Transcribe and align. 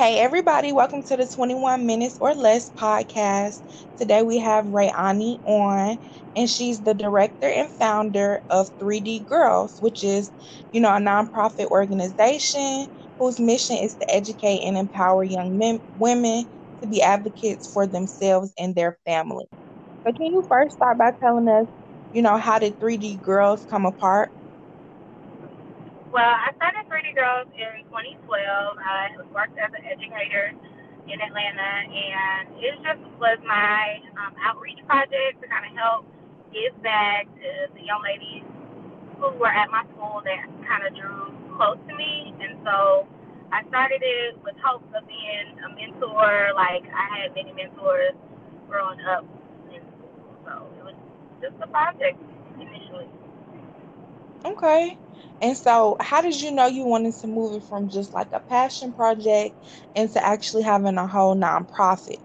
Hey, 0.00 0.18
everybody, 0.20 0.72
welcome 0.72 1.02
to 1.02 1.16
the 1.18 1.26
21 1.26 1.84
Minutes 1.84 2.16
or 2.22 2.34
Less 2.34 2.70
podcast. 2.70 3.60
Today 3.98 4.22
we 4.22 4.38
have 4.38 4.64
Raioni 4.64 5.40
on, 5.44 5.98
and 6.34 6.48
she's 6.48 6.82
the 6.82 6.94
director 6.94 7.46
and 7.46 7.70
founder 7.70 8.40
of 8.48 8.70
3D 8.80 9.26
Girls, 9.26 9.76
which 9.78 10.02
is, 10.02 10.32
you 10.72 10.80
know, 10.80 10.88
a 10.88 10.98
nonprofit 10.98 11.66
organization 11.66 12.86
whose 13.18 13.38
mission 13.38 13.76
is 13.76 13.94
to 13.96 14.10
educate 14.10 14.60
and 14.60 14.78
empower 14.78 15.22
young 15.22 15.58
men, 15.58 15.80
women 15.98 16.46
to 16.82 16.88
be 16.88 17.02
advocates 17.02 17.70
for 17.70 17.86
themselves 17.86 18.54
and 18.58 18.74
their 18.74 18.96
family. 19.04 19.44
So, 20.06 20.14
can 20.14 20.28
you 20.28 20.42
first 20.48 20.76
start 20.76 20.96
by 20.96 21.10
telling 21.22 21.46
us, 21.46 21.66
you 22.10 22.22
know, 22.22 22.38
how 22.38 22.58
did 22.58 22.80
3D 22.80 23.18
Girls 23.18 23.66
come 23.68 23.84
apart? 23.84 24.30
Well, 26.10 26.24
I 26.24 26.52
started 26.56 26.79
3D 27.10 27.16
Girls 27.16 27.48
in 27.54 27.84
2012. 27.90 28.78
I 28.78 29.08
worked 29.34 29.58
as 29.58 29.70
an 29.74 29.84
educator 29.84 30.52
in 31.10 31.20
Atlanta, 31.20 31.70
and 31.90 32.48
it 32.58 32.74
just 32.82 33.02
was 33.18 33.38
my 33.46 33.98
um, 34.14 34.34
outreach 34.42 34.78
project 34.86 35.42
to 35.42 35.48
kind 35.48 35.66
of 35.66 35.72
help 35.76 36.06
give 36.52 36.74
back 36.82 37.26
to 37.26 37.50
the 37.74 37.82
young 37.82 38.02
ladies 38.02 38.46
who 39.18 39.30
were 39.38 39.50
at 39.50 39.70
my 39.70 39.84
school 39.94 40.22
that 40.24 40.46
kind 40.66 40.86
of 40.86 40.94
drew 40.94 41.34
close 41.56 41.78
to 41.88 41.94
me. 41.94 42.34
And 42.40 42.58
so 42.64 43.06
I 43.52 43.66
started 43.68 44.02
it 44.02 44.38
with 44.44 44.54
hopes 44.62 44.86
of 44.94 45.06
being 45.06 45.58
a 45.66 45.68
mentor. 45.74 46.54
Like 46.54 46.86
I 46.94 47.22
had 47.26 47.34
many 47.34 47.52
mentors 47.52 48.14
growing 48.68 49.00
up 49.02 49.26
in 49.74 49.82
school, 49.98 50.30
so 50.46 50.52
it 50.78 50.84
was 50.84 50.98
just 51.42 51.54
a 51.62 51.66
project 51.66 52.18
initially. 52.54 53.10
Okay. 54.44 54.98
And 55.40 55.56
so, 55.56 55.96
how 56.00 56.22
did 56.22 56.40
you 56.40 56.52
know 56.52 56.66
you 56.66 56.84
wanted 56.86 57.14
to 57.20 57.26
move 57.26 57.56
it 57.56 57.64
from 57.64 57.88
just 57.88 58.14
like 58.14 58.28
a 58.32 58.40
passion 58.40 58.92
project 58.94 59.56
into 59.94 60.24
actually 60.24 60.62
having 60.64 60.98
a 60.98 61.06
whole 61.08 61.36
nonprofit? 61.36 62.18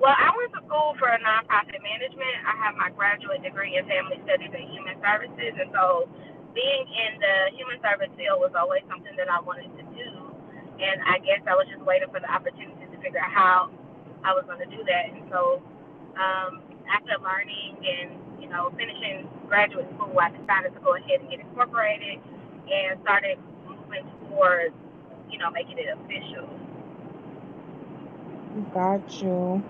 Well, 0.00 0.14
I 0.16 0.30
went 0.34 0.50
to 0.58 0.62
school 0.66 0.94
for 0.98 1.08
a 1.10 1.20
nonprofit 1.22 1.78
management. 1.82 2.36
I 2.48 2.54
have 2.64 2.74
my 2.78 2.90
graduate 2.90 3.42
degree 3.42 3.76
in 3.78 3.86
family 3.86 4.18
studies 4.24 4.50
and 4.54 4.66
human 4.70 4.96
services, 5.02 5.54
and 5.60 5.70
so 5.74 6.08
being 6.54 6.84
in 6.88 7.12
the 7.20 7.36
human 7.56 7.78
service 7.82 8.12
field 8.16 8.40
was 8.42 8.52
always 8.56 8.82
something 8.88 9.14
that 9.16 9.28
I 9.30 9.40
wanted 9.42 9.72
to 9.78 9.84
do. 9.94 10.10
And 10.82 10.98
I 11.06 11.18
guess 11.22 11.42
I 11.46 11.54
was 11.54 11.68
just 11.70 11.84
waiting 11.86 12.10
for 12.10 12.20
the 12.20 12.30
opportunity 12.30 12.88
to 12.90 12.98
figure 12.98 13.22
out 13.22 13.32
how 13.32 13.56
I 14.24 14.34
was 14.34 14.44
going 14.50 14.60
to 14.64 14.70
do 14.70 14.82
that. 14.84 15.04
And 15.14 15.24
so, 15.30 15.62
learning 17.32 17.80
and 17.80 18.08
you 18.42 18.48
know 18.52 18.70
finishing 18.76 19.28
graduate 19.48 19.88
school, 19.96 20.12
I 20.20 20.30
decided 20.36 20.74
to 20.76 20.80
go 20.84 20.96
ahead 20.96 21.20
and 21.24 21.30
get 21.30 21.40
incorporated 21.40 22.20
and 22.68 23.00
started 23.02 23.38
moving 23.64 24.04
towards 24.28 24.76
you 25.32 25.38
know 25.38 25.50
making 25.52 25.78
it 25.80 25.88
official. 25.96 26.48
Got 28.72 29.20
you. 29.22 29.64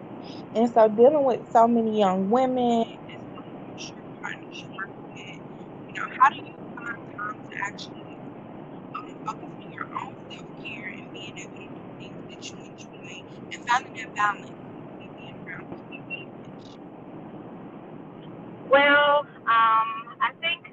And 0.55 0.71
so, 0.71 0.89
dealing 0.89 1.25
with 1.25 1.49
so 1.51 1.69
many 1.69 2.01
young 2.01 2.31
women, 2.31 2.85
you 5.89 5.95
know, 5.95 6.07
how 6.19 6.31
do 6.31 6.37
you 6.39 6.55
find 6.77 7.03
time 7.17 7.39
to 7.51 7.57
actually 7.67 8.19
um, 8.97 9.15
focus 9.27 9.51
on 9.63 9.73
your 9.73 9.87
own 9.87 10.15
self 10.31 10.47
care 10.63 10.89
and 10.99 11.13
being 11.13 11.37
able 11.39 11.61
to 11.61 11.69
do 11.69 11.83
things 11.99 12.23
that 12.31 12.43
you 12.51 12.57
enjoy 12.71 13.25
and 13.53 13.61
finding 13.69 13.95
that 13.95 14.15
balance? 14.15 14.62
Well, 18.73 19.29
um, 19.45 19.91
I 20.25 20.33
think 20.41 20.73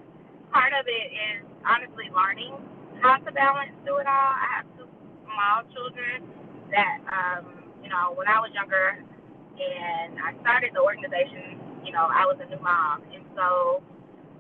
part 0.56 0.72
of 0.74 0.88
it 0.88 1.08
is 1.12 1.44
honestly 1.68 2.08
learning 2.16 2.56
how 3.04 3.20
to 3.20 3.32
balance 3.34 3.76
through 3.84 4.08
it 4.08 4.10
all. 4.10 4.34
I 4.40 4.48
have 4.64 4.68
two 4.80 4.88
small 5.28 5.68
children 5.76 6.24
that, 6.72 7.00
um, 7.12 7.46
you 7.84 7.90
know, 7.92 8.16
when 8.16 8.30
I 8.32 8.40
was 8.40 8.52
younger 8.56 9.04
and 9.04 10.12
I 10.24 10.34
started 10.42 10.72
the 10.74 10.82
organization, 10.82 11.60
you 11.86 11.92
know, 11.94 12.08
I 12.08 12.26
was 12.26 12.40
a 12.40 12.48
new 12.50 12.62
mom. 12.64 13.04
And 13.14 13.26
so 13.36 13.84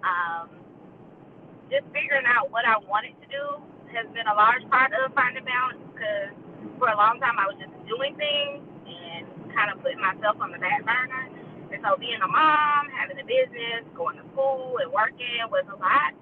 um, 0.07 0.49
just 1.71 1.85
figuring 1.93 2.27
out 2.27 2.51
what 2.51 2.65
I 2.65 2.79
wanted 2.89 3.15
to 3.21 3.27
do 3.31 3.45
has 3.95 4.07
been 4.15 4.27
a 4.27 4.35
large 4.35 4.65
part 4.73 4.91
of 4.97 5.13
finding 5.15 5.45
balance 5.45 5.81
because 5.93 6.33
for 6.79 6.89
a 6.89 6.97
long 6.97 7.19
time 7.21 7.37
I 7.39 7.47
was 7.47 7.57
just 7.61 7.73
doing 7.87 8.17
things 8.17 8.63
and 8.89 9.27
kind 9.53 9.69
of 9.71 9.79
putting 9.85 10.01
myself 10.01 10.41
on 10.41 10.51
the 10.51 10.59
back 10.59 10.83
burner. 10.85 11.28
And 11.71 11.79
so 11.85 11.97
being 11.97 12.19
a 12.21 12.27
mom, 12.27 12.89
having 12.89 13.19
a 13.19 13.25
business, 13.25 13.85
going 13.93 14.17
to 14.17 14.25
school 14.33 14.77
and 14.81 14.91
working 14.91 15.39
was 15.53 15.65
a 15.69 15.77
lot. 15.77 16.13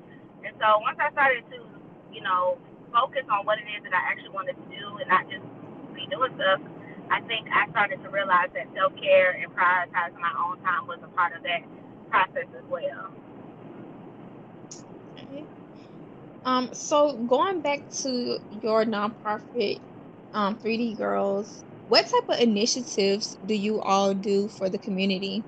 And 0.43 0.53
so 0.59 0.79
once 0.83 0.99
I 0.99 1.11
started 1.11 1.43
to, 1.51 1.59
you 2.11 2.21
know, 2.21 2.57
focus 2.91 3.23
on 3.31 3.45
what 3.45 3.59
it 3.59 3.67
is 3.71 3.83
that 3.83 3.93
I 3.95 4.11
actually 4.11 4.35
wanted 4.35 4.55
to 4.59 4.67
do 4.67 4.97
and 4.99 5.07
not 5.07 5.29
just 5.29 5.43
be 5.95 6.07
doing 6.11 6.35
stuff, 6.35 6.61
I 7.09 7.21
think 7.21 7.47
I 7.47 7.69
started 7.71 8.03
to 8.03 8.09
realize 8.09 8.51
that 8.53 8.67
self 8.75 8.91
care 8.99 9.31
and 9.31 9.47
prioritizing 9.55 10.19
my 10.19 10.35
own 10.35 10.59
time 10.63 10.87
was 10.87 10.99
a 11.03 11.11
part 11.15 11.35
of 11.35 11.43
that 11.43 11.63
process 12.09 12.47
as 12.51 12.65
well. 12.69 13.11
Um, 16.45 16.69
so 16.73 17.17
going 17.17 17.61
back 17.61 17.89
to 18.03 18.39
your 18.61 18.85
nonprofit, 18.85 19.81
um, 20.33 20.57
3D 20.59 20.97
Girls, 20.97 21.63
what 21.87 22.07
type 22.07 22.27
of 22.29 22.39
initiatives 22.39 23.37
do 23.45 23.55
you 23.55 23.79
all 23.81 24.13
do 24.13 24.47
for 24.49 24.69
the 24.69 24.77
community? 24.77 25.43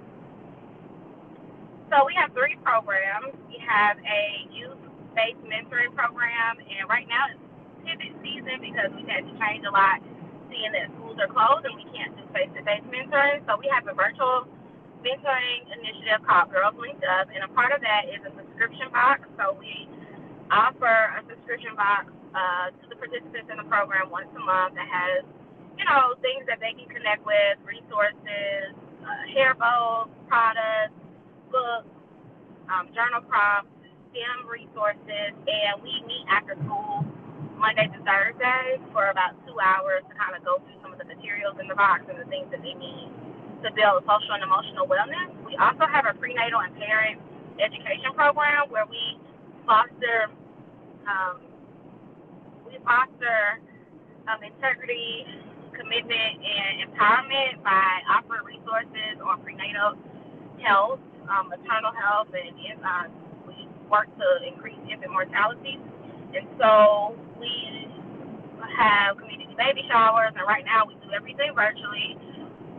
So 1.91 2.05
we 2.05 2.13
have 2.15 2.31
three 2.31 2.55
programs. 2.63 3.35
We 3.49 3.59
have 3.65 3.97
a 3.99 4.47
youth-based 4.53 5.43
mentoring 5.43 5.91
program, 5.95 6.63
and 6.63 6.87
right 6.87 7.07
now 7.09 7.27
it's 7.33 7.43
pivot 7.83 8.13
season 8.23 8.61
because 8.61 8.93
we've 8.95 9.09
had 9.09 9.27
to 9.27 9.33
change 9.35 9.65
a 9.65 9.73
lot, 9.73 9.99
seeing 10.47 10.71
that 10.71 10.87
schools 10.95 11.17
are 11.19 11.27
closed 11.27 11.65
and 11.65 11.75
we 11.75 11.83
can't 11.91 12.15
do 12.15 12.23
face-to-face 12.31 12.85
mentoring. 12.87 13.43
So 13.49 13.57
we 13.57 13.67
have 13.73 13.89
a 13.89 13.95
virtual 13.97 14.47
mentoring 15.03 15.67
initiative 15.75 16.23
called 16.23 16.51
Girls 16.55 16.75
Linked 16.79 17.03
Up, 17.03 17.27
and 17.33 17.43
a 17.43 17.51
part 17.51 17.73
of 17.73 17.81
that 17.81 18.07
is 18.07 18.23
a 18.23 18.31
subscription 18.31 18.87
box. 18.95 19.27
So 19.35 19.57
we 19.59 19.89
offer 20.51 21.19
a 21.19 21.21
subscription 21.27 21.75
box 21.75 22.07
uh, 22.31 22.71
to 22.71 22.83
the 22.87 22.95
participants 22.95 23.49
in 23.51 23.57
the 23.57 23.67
program 23.67 24.07
once 24.07 24.29
a 24.37 24.43
month 24.43 24.75
that 24.75 24.87
has 24.87 25.25
know, 25.89 26.13
things 26.21 26.45
that 26.45 26.61
they 26.61 26.77
can 26.77 26.85
connect 26.89 27.25
with, 27.25 27.57
resources, 27.65 28.77
uh, 29.01 29.23
hair 29.33 29.57
bows, 29.57 30.09
products, 30.29 30.93
books, 31.49 31.89
um, 32.69 32.93
journal 32.93 33.25
prompts, 33.25 33.73
STEM 34.13 34.45
resources, 34.45 35.33
and 35.33 35.73
we 35.81 35.93
meet 36.05 36.25
after 36.29 36.53
school 36.65 37.05
Monday 37.57 37.89
to 37.89 37.99
Thursday 38.05 38.77
for 38.93 39.09
about 39.09 39.33
two 39.45 39.57
hours 39.59 40.05
to 40.09 40.13
kind 40.15 40.37
of 40.37 40.45
go 40.45 40.61
through 40.61 40.77
some 40.81 40.93
of 40.93 40.99
the 41.01 41.09
materials 41.09 41.57
in 41.59 41.67
the 41.67 41.75
box 41.75 42.05
and 42.09 42.17
the 42.21 42.29
things 42.29 42.47
that 42.53 42.61
they 42.61 42.77
need 42.77 43.09
to 43.65 43.69
build 43.75 44.05
social 44.07 44.33
and 44.37 44.43
emotional 44.45 44.87
wellness. 44.87 45.29
We 45.43 45.57
also 45.59 45.83
have 45.89 46.05
a 46.07 46.15
prenatal 46.15 46.61
and 46.63 46.73
parent 46.77 47.19
education 47.59 48.15
program 48.15 48.71
where 48.71 48.87
we 48.87 49.19
foster 49.67 50.31
um, 51.09 51.41
we 52.65 52.77
foster 52.85 53.59
um, 54.29 54.39
integrity 54.45 55.25
commitment 55.79 56.43
and 56.43 56.91
empowerment 56.91 57.63
by 57.63 58.03
offering 58.11 58.43
resources 58.43 59.15
on 59.23 59.39
prenatal 59.41 59.95
health, 60.59 60.99
um, 61.31 61.47
maternal 61.47 61.95
health, 61.95 62.27
and 62.35 62.51
uh, 62.83 63.07
we 63.47 63.55
work 63.87 64.11
to 64.19 64.27
increase 64.43 64.77
infant 64.91 65.11
mortality. 65.11 65.79
And 66.35 66.45
so 66.59 67.15
we 67.39 67.87
have 68.75 69.17
community 69.17 69.55
baby 69.57 69.87
showers, 69.87 70.35
and 70.35 70.45
right 70.45 70.65
now 70.65 70.83
we 70.85 70.95
do 70.99 71.15
everything 71.15 71.55
virtually. 71.55 72.19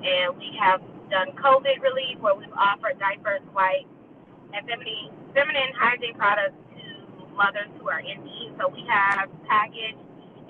And 0.04 0.36
we 0.36 0.52
have 0.60 0.80
done 1.10 1.32
COVID 1.40 1.80
relief 1.80 2.20
where 2.20 2.36
we've 2.36 2.52
offered 2.52 3.00
diapers, 3.00 3.40
wipes, 3.56 3.88
and 4.52 4.66
feminine, 4.68 5.12
feminine 5.34 5.72
hygiene 5.76 6.14
products 6.14 6.56
to 6.76 7.26
mothers 7.36 7.68
who 7.80 7.88
are 7.88 8.00
in 8.00 8.24
need. 8.24 8.52
So 8.60 8.68
we 8.68 8.84
have 8.88 9.28
packaged 9.48 9.98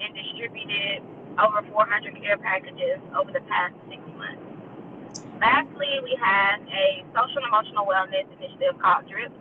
and 0.02 0.14
distributed 0.14 1.02
over 1.38 1.62
400 1.70 2.16
care 2.18 2.38
packages 2.38 2.98
over 3.14 3.30
the 3.30 3.44
past 3.46 3.74
six 3.88 4.00
months. 4.16 4.42
Lastly, 5.40 5.92
we 6.04 6.16
have 6.20 6.60
a 6.68 7.04
social 7.16 7.40
and 7.40 7.48
emotional 7.48 7.86
wellness 7.86 8.28
initiative 8.36 8.76
called 8.80 9.08
DRIP, 9.08 9.32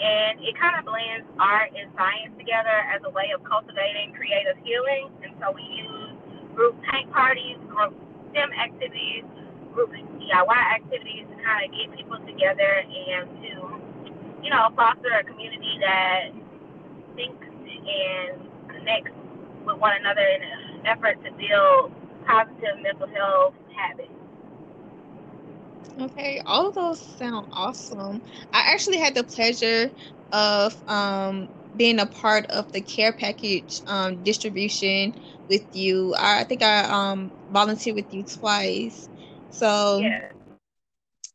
and 0.00 0.40
it 0.40 0.56
kind 0.56 0.78
of 0.78 0.84
blends 0.84 1.28
art 1.38 1.72
and 1.76 1.90
science 1.96 2.32
together 2.38 2.72
as 2.92 3.02
a 3.04 3.10
way 3.10 3.32
of 3.34 3.44
cultivating 3.44 4.12
creative 4.16 4.56
healing. 4.64 5.12
And 5.24 5.36
so 5.40 5.52
we 5.52 5.62
use 5.62 6.12
group 6.54 6.76
paint 6.88 7.12
parties, 7.12 7.56
group 7.68 7.92
STEM 8.32 8.50
activities, 8.56 9.24
group 9.72 9.92
DIY 9.92 10.62
activities 10.72 11.28
to 11.28 11.36
kind 11.44 11.64
of 11.64 11.68
get 11.72 11.92
people 11.96 12.18
together 12.24 12.84
and 12.88 13.28
to, 13.44 13.52
you 14.40 14.50
know, 14.50 14.72
foster 14.76 15.12
a 15.20 15.24
community 15.24 15.76
that 15.84 16.32
thinks 17.14 17.44
and 17.86 18.40
connects 18.68 19.12
with 19.64 19.78
one 19.78 19.92
another 20.00 20.22
in 20.22 20.42
an 20.42 20.65
effort 20.86 21.18
to 21.24 21.30
build 21.32 21.92
positive 22.26 22.78
mental 22.82 23.08
health 23.08 23.54
habits. 23.76 24.12
Okay, 26.00 26.40
all 26.46 26.68
of 26.68 26.74
those 26.74 27.00
sound 27.00 27.46
awesome. 27.52 28.22
I 28.52 28.72
actually 28.72 28.98
had 28.98 29.14
the 29.14 29.24
pleasure 29.24 29.92
of 30.32 30.82
um, 30.86 31.48
being 31.74 31.98
a 31.98 32.06
part 32.06 32.46
of 32.46 32.70
the 32.72 32.80
care 32.82 33.12
package 33.12 33.80
um, 33.86 34.22
distribution 34.22 35.14
with 35.48 35.74
you. 35.74 36.14
I, 36.14 36.40
I 36.40 36.44
think 36.44 36.62
I 36.62 36.84
um 36.84 37.32
volunteered 37.48 37.96
with 37.96 38.12
you 38.12 38.24
twice. 38.24 39.08
So 39.50 40.14
Yeah. 40.20 40.42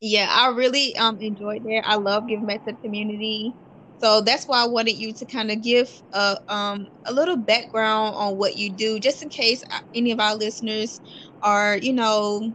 yeah, 0.02 0.28
I 0.30 0.50
really 0.50 0.96
um 0.98 1.20
enjoyed 1.22 1.64
that. 1.64 1.84
I 1.86 1.96
love 1.96 2.28
giving 2.28 2.46
back 2.46 2.64
to 2.66 2.72
the 2.72 2.78
community. 2.78 3.56
So 4.02 4.22
that's 4.22 4.48
why 4.48 4.64
I 4.64 4.68
wanted 4.68 4.94
you 4.98 5.14
to 5.14 5.26
kind 5.28 5.52
of 5.52 5.62
give 5.62 5.88
a 6.14 6.38
um 6.50 6.88
a 7.06 7.14
little 7.14 7.38
background 7.38 8.16
on 8.16 8.38
what 8.38 8.56
you 8.58 8.72
do, 8.76 9.00
just 9.00 9.22
in 9.22 9.30
case 9.30 9.64
uh, 9.72 9.80
any 9.94 10.12
of 10.12 10.20
our 10.20 10.36
listeners 10.36 11.00
are, 11.44 11.78
you 11.78 11.94
know, 11.94 12.52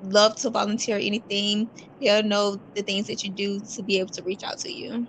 love 0.00 0.36
to 0.36 0.50
volunteer 0.50 0.96
anything. 0.96 1.70
They'll 2.00 2.22
know 2.22 2.58
the 2.76 2.82
things 2.82 3.08
that 3.08 3.24
you 3.24 3.30
do 3.30 3.60
to 3.74 3.82
be 3.82 3.98
able 3.98 4.10
to 4.10 4.22
reach 4.24 4.44
out 4.44 4.58
to 4.60 4.72
you. 4.72 5.08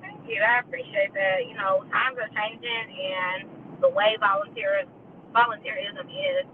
Thank 0.00 0.22
you. 0.28 0.42
I 0.42 0.60
appreciate 0.60 1.12
that. 1.14 1.46
You 1.48 1.54
know, 1.56 1.84
times 1.90 2.18
are 2.18 2.30
changing, 2.34 2.86
and 2.94 3.48
the 3.82 3.90
way 3.90 4.16
volunteer 4.20 4.84
volunteerism 5.34 6.06
is 6.06 6.46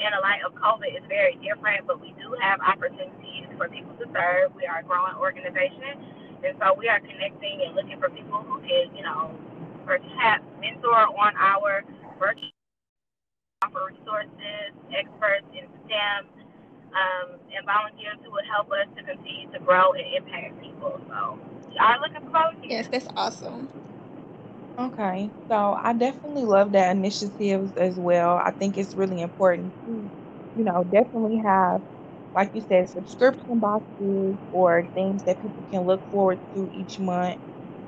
in 0.00 0.10
the 0.12 0.20
light 0.22 0.40
of 0.46 0.54
COVID 0.54 0.92
is 0.96 1.04
very 1.08 1.36
different. 1.40 1.86
But 1.86 2.00
we 2.00 2.12
do 2.20 2.36
have 2.42 2.60
opportunities 2.60 3.48
for 3.56 3.68
people 3.68 3.94
to 3.96 4.06
serve. 4.12 4.54
We 4.54 4.66
are 4.66 4.80
a 4.80 4.84
growing 4.84 5.16
organization, 5.16 6.19
and 6.44 6.56
so 6.60 6.74
we 6.78 6.88
are 6.88 7.00
connecting 7.00 7.62
and 7.66 7.74
looking 7.74 7.98
for 8.00 8.10
people 8.10 8.42
who 8.42 8.60
can, 8.60 8.94
you 8.96 9.02
know, 9.02 9.34
perhaps 9.86 10.44
mentor 10.60 11.06
on 11.18 11.36
our 11.36 11.84
virtual 12.18 12.50
offer 13.62 13.92
resources, 13.92 14.72
experts 14.96 15.46
in 15.52 15.66
STEM, 15.84 16.26
um, 16.96 17.38
and 17.54 17.66
volunteers 17.66 18.16
who 18.24 18.30
would 18.32 18.44
help 18.50 18.70
us 18.72 18.88
to 18.96 19.02
continue 19.04 19.50
to 19.52 19.58
grow 19.60 19.92
and 19.92 20.06
impact 20.16 20.60
people. 20.60 21.00
So 21.08 21.38
we 21.68 21.76
are 21.78 21.98
looking 22.00 22.20
for 22.24 22.30
volunteers. 22.30 22.70
Yes, 22.70 22.88
that's 22.90 23.08
awesome. 23.16 23.70
Okay, 24.78 25.30
so 25.50 25.76
I 25.82 25.92
definitely 25.92 26.44
love 26.44 26.72
that 26.72 26.96
initiatives 26.96 27.72
as 27.76 27.98
well. 27.98 28.40
I 28.42 28.52
think 28.52 28.78
it's 28.78 28.96
really 28.96 29.20
important 29.20 29.74
to, 29.84 30.10
you 30.54 30.64
know, 30.64 30.84
definitely 30.84 31.42
have, 31.44 31.82
like 32.34 32.50
you 32.54 32.62
said, 32.62 32.88
subscription 32.88 33.60
boxes 33.60 34.38
or 34.50 34.88
things 34.94 35.24
that 35.24 35.40
people 35.40 35.64
can 35.70 35.82
look 35.82 36.02
forward 36.10 36.40
to 36.54 36.68
each 36.72 36.98
month. 36.98 37.38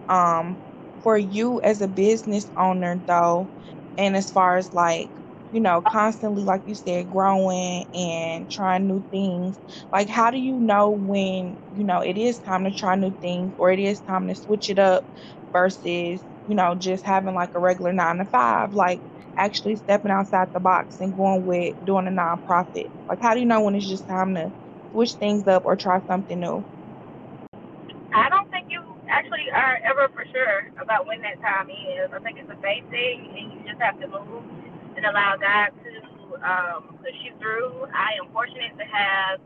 Um, 0.08 0.60
for 1.02 1.18
you 1.18 1.60
as 1.62 1.80
a 1.80 1.88
business 1.88 2.50
owner, 2.56 3.02
though, 3.06 3.50
and 3.96 4.16
as 4.16 4.30
far 4.30 4.56
as 4.56 4.72
like, 4.72 5.10
you 5.50 5.60
know, 5.60 5.82
constantly, 5.82 6.44
like 6.44 6.62
you 6.66 6.74
said, 6.74 7.10
growing 7.10 7.86
and 7.94 8.48
trying 8.50 8.86
new 8.86 9.04
things, 9.10 9.58
like, 9.92 10.08
how 10.08 10.30
do 10.30 10.38
you 10.38 10.60
know 10.60 10.90
when, 10.90 11.58
you 11.70 11.84
know, 11.84 12.00
it 12.00 12.16
is 12.16 12.38
time 12.40 12.64
to 12.64 12.72
try 12.72 12.94
new 12.96 13.12
things 13.20 13.52
or 13.58 13.70
it 13.70 13.78
is 13.80 14.00
time 14.02 14.28
to 14.28 14.34
switch 14.34 14.68
it 14.70 14.78
up 14.78 15.04
versus 15.52 16.24
you 16.46 16.56
know, 16.56 16.74
just 16.74 17.04
having 17.06 17.34
like 17.36 17.50
a 17.54 17.60
regular 17.60 17.92
nine 17.92 18.16
to 18.18 18.24
five, 18.24 18.72
like 18.72 19.00
actually 19.36 19.76
stepping 19.76 20.10
outside 20.12 20.48
the 20.54 20.60
box 20.60 20.96
and 21.00 21.14
going 21.16 21.44
with 21.44 21.74
doing 21.84 22.06
a 22.08 22.10
nonprofit? 22.10 22.86
Like, 23.08 23.20
how 23.20 23.34
do 23.34 23.40
you 23.40 23.46
know 23.46 23.62
when 23.62 23.74
it's 23.74 23.88
just 23.88 24.06
time 24.08 24.34
to 24.36 24.52
switch 24.92 25.14
things 25.14 25.46
up 25.46 25.64
or 25.66 25.76
try 25.76 26.00
something 26.06 26.40
new? 26.40 26.66
I 28.14 28.28
don't 28.30 28.48
think 28.50 28.68
you 28.70 28.80
actually 29.08 29.48
are 29.52 29.78
ever 29.84 30.08
for 30.14 30.24
sure 30.32 30.72
about 30.80 31.06
when 31.06 31.20
that 31.22 31.40
time 31.40 31.68
is. 31.70 32.08
I 32.12 32.20
think 32.20 32.38
it's 32.40 32.50
a 32.52 32.60
faith 32.62 32.84
thing, 32.90 33.32
and 33.36 33.46
you 33.52 33.58
just 33.68 33.80
have 33.82 34.00
to 34.00 34.08
move 34.08 34.44
and 34.96 35.04
allow 35.06 35.36
God 35.36 35.72
to 35.84 35.92
um, 36.44 36.82
push 37.04 37.16
you 37.24 37.36
through. 37.40 37.88
I 37.92 38.16
am 38.20 38.32
fortunate 38.32 38.76
to 38.78 38.86
have 38.88 39.40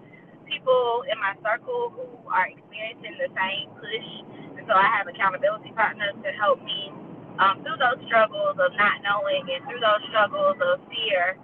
people 0.46 1.04
in 1.10 1.18
my 1.18 1.34
circle 1.42 1.90
who 1.94 2.06
are 2.30 2.46
experiencing 2.46 3.18
the 3.18 3.30
same 3.34 3.70
push 3.78 4.10
and 4.58 4.66
so 4.66 4.74
I 4.74 4.88
have 4.98 5.06
accountability 5.06 5.72
partners 5.76 6.14
to 6.24 6.30
help 6.34 6.62
me 6.64 6.90
um, 7.38 7.62
through 7.62 7.76
those 7.76 8.00
struggles 8.06 8.56
of 8.56 8.72
not 8.76 9.02
knowing 9.04 9.44
and 9.48 9.60
through 9.68 9.80
those 9.80 10.02
struggles 10.08 10.56
of 10.60 10.80
fear. 10.88 11.36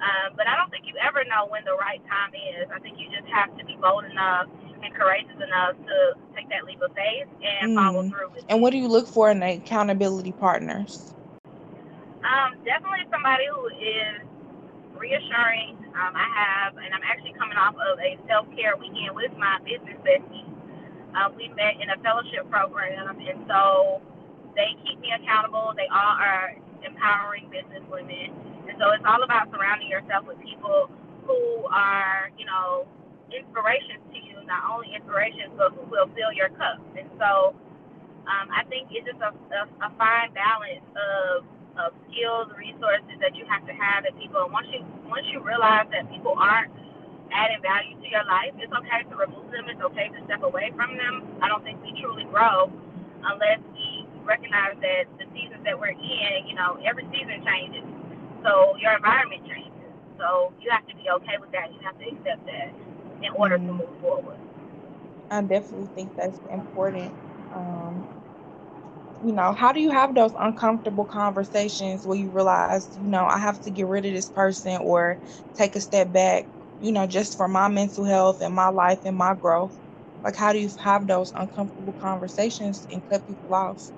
Um, 0.00 0.36
but 0.36 0.48
I 0.48 0.56
don't 0.56 0.70
think 0.70 0.84
you 0.84 0.94
ever 1.00 1.24
know 1.24 1.46
when 1.48 1.64
the 1.64 1.76
right 1.76 2.02
time 2.08 2.32
is. 2.34 2.68
I 2.68 2.78
think 2.80 2.98
you 2.98 3.08
just 3.08 3.28
have 3.32 3.56
to 3.56 3.64
be 3.64 3.76
bold 3.80 4.04
enough 4.04 4.48
and 4.82 4.92
courageous 4.94 5.36
enough 5.40 5.76
to 5.80 5.96
take 6.36 6.48
that 6.50 6.64
leap 6.64 6.80
of 6.82 6.92
faith 6.92 7.28
and 7.40 7.72
mm. 7.72 7.74
follow 7.76 8.02
through 8.08 8.30
with 8.34 8.44
And 8.48 8.60
what 8.60 8.72
do 8.72 8.78
you 8.78 8.88
look 8.88 9.06
for 9.06 9.30
in 9.30 9.42
accountability 9.42 10.32
partners? 10.32 11.14
Um, 12.24 12.56
definitely 12.64 13.04
somebody 13.10 13.44
who 13.48 13.68
is 13.68 14.24
reassuring. 14.96 15.76
Um, 15.94 16.12
I 16.16 16.26
have, 16.34 16.76
and 16.76 16.92
I'm 16.92 17.04
actually 17.04 17.34
coming 17.38 17.56
off 17.56 17.74
of 17.76 17.98
a 18.00 18.18
self 18.26 18.46
care 18.56 18.76
weekend 18.76 19.14
with 19.14 19.32
my 19.38 19.58
business 19.64 19.96
bestie. 20.02 20.48
Uh, 21.14 21.30
we 21.36 21.48
met 21.54 21.78
in 21.80 21.90
a 21.90 21.98
fellowship 22.02 22.50
program, 22.50 23.14
and 23.20 23.46
so 23.46 24.02
they 24.56 24.74
keep 24.86 24.98
me 25.00 25.10
accountable. 25.14 25.74
They 25.76 25.88
all 25.92 26.16
are 26.18 26.56
empowering 26.86 27.50
business 27.50 27.84
women, 27.90 28.32
and 28.68 28.74
so 28.80 28.90
it's 28.94 29.04
all 29.06 29.22
about 29.22 29.50
surrounding 29.52 29.88
yourself 29.90 30.26
with 30.26 30.38
people 30.42 30.90
who 31.26 31.66
are, 31.70 32.30
you 32.38 32.46
know, 32.46 32.86
inspirations 33.32 34.02
to 34.14 34.18
you. 34.18 34.38
Not 34.46 34.66
only 34.70 34.94
inspirations, 34.94 35.54
but 35.56 35.72
who 35.74 35.84
will 35.90 36.08
fill 36.14 36.32
your 36.34 36.50
cup. 36.54 36.78
And 36.98 37.08
so, 37.18 37.56
um, 38.28 38.48
I 38.52 38.64
think 38.68 38.90
it's 38.92 39.06
just 39.06 39.20
a, 39.22 39.32
a, 39.32 39.62
a 39.86 39.90
fine 39.98 40.32
balance 40.34 40.84
of 40.96 41.46
of 41.78 41.94
skills, 42.10 42.50
resources 42.58 43.16
that 43.22 43.34
you 43.38 43.46
have 43.48 43.64
to 43.66 43.74
have, 43.74 44.04
and 44.04 44.14
people. 44.18 44.44
Once 44.50 44.68
you 44.72 44.82
once 45.06 45.26
you 45.30 45.40
realize 45.44 45.86
that 45.94 46.10
people 46.10 46.34
aren't 46.38 46.72
adding 47.32 47.62
value 47.62 47.96
to 48.02 48.08
your 48.10 48.26
life, 48.26 48.52
it's 48.58 48.72
okay 48.74 49.06
to 49.08 49.14
remove 49.16 49.48
them. 49.54 49.70
It's 49.70 49.80
okay 49.94 50.10
to 50.12 50.18
step 50.26 50.42
away 50.42 50.74
from 50.76 50.98
them. 50.98 51.38
I 51.40 51.48
don't 51.48 51.62
think 51.62 51.80
we 51.80 51.94
truly 52.02 52.26
grow 52.28 52.68
unless 53.24 53.62
we 53.72 53.93
recognize 54.26 54.76
that 54.80 55.04
the 55.18 55.26
seasons 55.34 55.62
that 55.64 55.78
we're 55.78 55.94
in, 55.96 56.48
you 56.48 56.54
know, 56.54 56.78
every 56.84 57.04
season 57.12 57.40
changes. 57.44 57.84
So 58.44 58.76
your 58.80 58.96
environment 58.96 59.42
changes. 59.46 59.72
So 60.18 60.52
you 60.60 60.70
have 60.70 60.86
to 60.88 60.94
be 60.96 61.06
okay 61.22 61.36
with 61.40 61.52
that. 61.52 61.72
You 61.72 61.80
have 61.84 61.98
to 61.98 62.06
accept 62.08 62.44
that 62.46 62.70
in 63.22 63.32
order 63.36 63.58
to 63.58 63.72
move 63.72 63.94
forward. 64.00 64.38
I 65.30 65.42
definitely 65.42 65.88
think 65.88 66.14
that's 66.16 66.40
important. 66.50 67.14
Um, 67.50 68.08
you 69.20 69.32
know, 69.32 69.52
how 69.52 69.72
do 69.72 69.80
you 69.80 69.90
have 69.90 70.14
those 70.14 70.32
uncomfortable 70.38 71.04
conversations 71.04 72.06
where 72.06 72.18
you 72.18 72.30
realize, 72.30 72.90
you 72.96 73.08
know, 73.08 73.24
I 73.24 73.38
have 73.38 73.60
to 73.62 73.70
get 73.70 73.86
rid 73.86 74.04
of 74.06 74.12
this 74.12 74.28
person 74.30 74.78
or 74.82 75.20
take 75.56 75.76
a 75.76 75.80
step 75.80 76.12
back 76.12 76.50
you 76.80 76.92
know, 76.92 77.06
just 77.06 77.36
for 77.36 77.48
my 77.48 77.68
mental 77.68 78.04
health 78.04 78.40
and 78.40 78.54
my 78.54 78.68
life 78.68 79.00
and 79.04 79.16
my 79.16 79.34
growth? 79.34 79.78
Like, 80.24 80.36
how 80.36 80.52
do 80.52 80.58
you 80.58 80.68
have 80.82 81.06
those 81.06 81.32
uncomfortable 81.34 81.92
conversations 81.94 82.86
and 82.90 83.06
cut 83.08 83.26
people 83.26 83.54
off? 83.54 83.90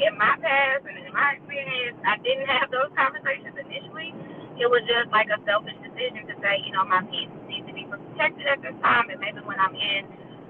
In 0.00 0.16
my 0.16 0.34
past 0.40 0.88
and 0.88 0.96
in 0.96 1.12
my 1.12 1.36
experience, 1.36 1.98
I 2.08 2.16
didn't 2.24 2.48
have 2.48 2.72
those 2.72 2.88
conversations 2.96 3.54
initially. 3.54 4.16
It 4.56 4.68
was 4.72 4.82
just 4.88 5.12
like 5.12 5.28
a 5.28 5.38
selfish 5.44 5.76
decision 5.84 6.26
to 6.32 6.34
say, 6.40 6.64
you 6.64 6.72
know, 6.72 6.84
my 6.88 7.04
peace 7.12 7.30
needs 7.48 7.68
to 7.68 7.74
be 7.76 7.84
protected 7.86 8.48
at 8.48 8.60
this 8.64 8.76
time, 8.80 9.12
and 9.12 9.20
maybe 9.20 9.44
when 9.44 9.60
I'm 9.60 9.76
in 9.76 10.08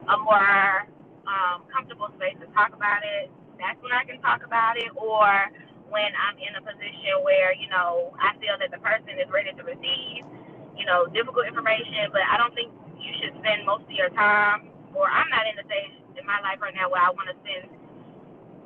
a 0.09 0.17
more 0.23 0.87
um, 1.27 1.67
comfortable 1.75 2.11
space 2.19 2.39
to 2.43 2.49
talk 2.55 2.73
about 2.75 3.03
it, 3.03 3.31
that's 3.59 3.79
when 3.83 3.93
I 3.93 4.07
can 4.07 4.23
talk 4.23 4.47
about 4.47 4.79
it. 4.79 4.91
Or 4.97 5.51
when 5.91 6.11
I'm 6.17 6.39
in 6.39 6.55
a 6.59 6.63
position 6.63 7.21
where, 7.27 7.53
you 7.55 7.69
know, 7.71 8.15
I 8.23 8.35
feel 8.39 8.57
that 8.63 8.71
the 8.71 8.81
person 8.83 9.19
is 9.19 9.29
ready 9.35 9.53
to 9.59 9.65
receive 9.67 10.23
you 10.77 10.87
know, 10.87 11.09
difficult 11.15 11.47
information, 11.49 12.11
but 12.13 12.23
I 12.27 12.37
don't 12.37 12.53
think 12.55 12.75
you 13.01 13.13
should 13.23 13.35
spend 13.41 13.65
most 13.65 13.87
of 13.89 13.95
your 13.95 14.11
time, 14.13 14.69
or 14.93 15.09
I'm 15.09 15.31
not 15.31 15.47
in 15.49 15.57
the 15.57 15.65
stage 15.71 15.95
in 16.19 16.27
my 16.27 16.43
life 16.45 16.61
right 16.61 16.75
now 16.77 16.91
where 16.93 17.01
I 17.01 17.11
want 17.15 17.31
to 17.33 17.37
spend 17.41 17.71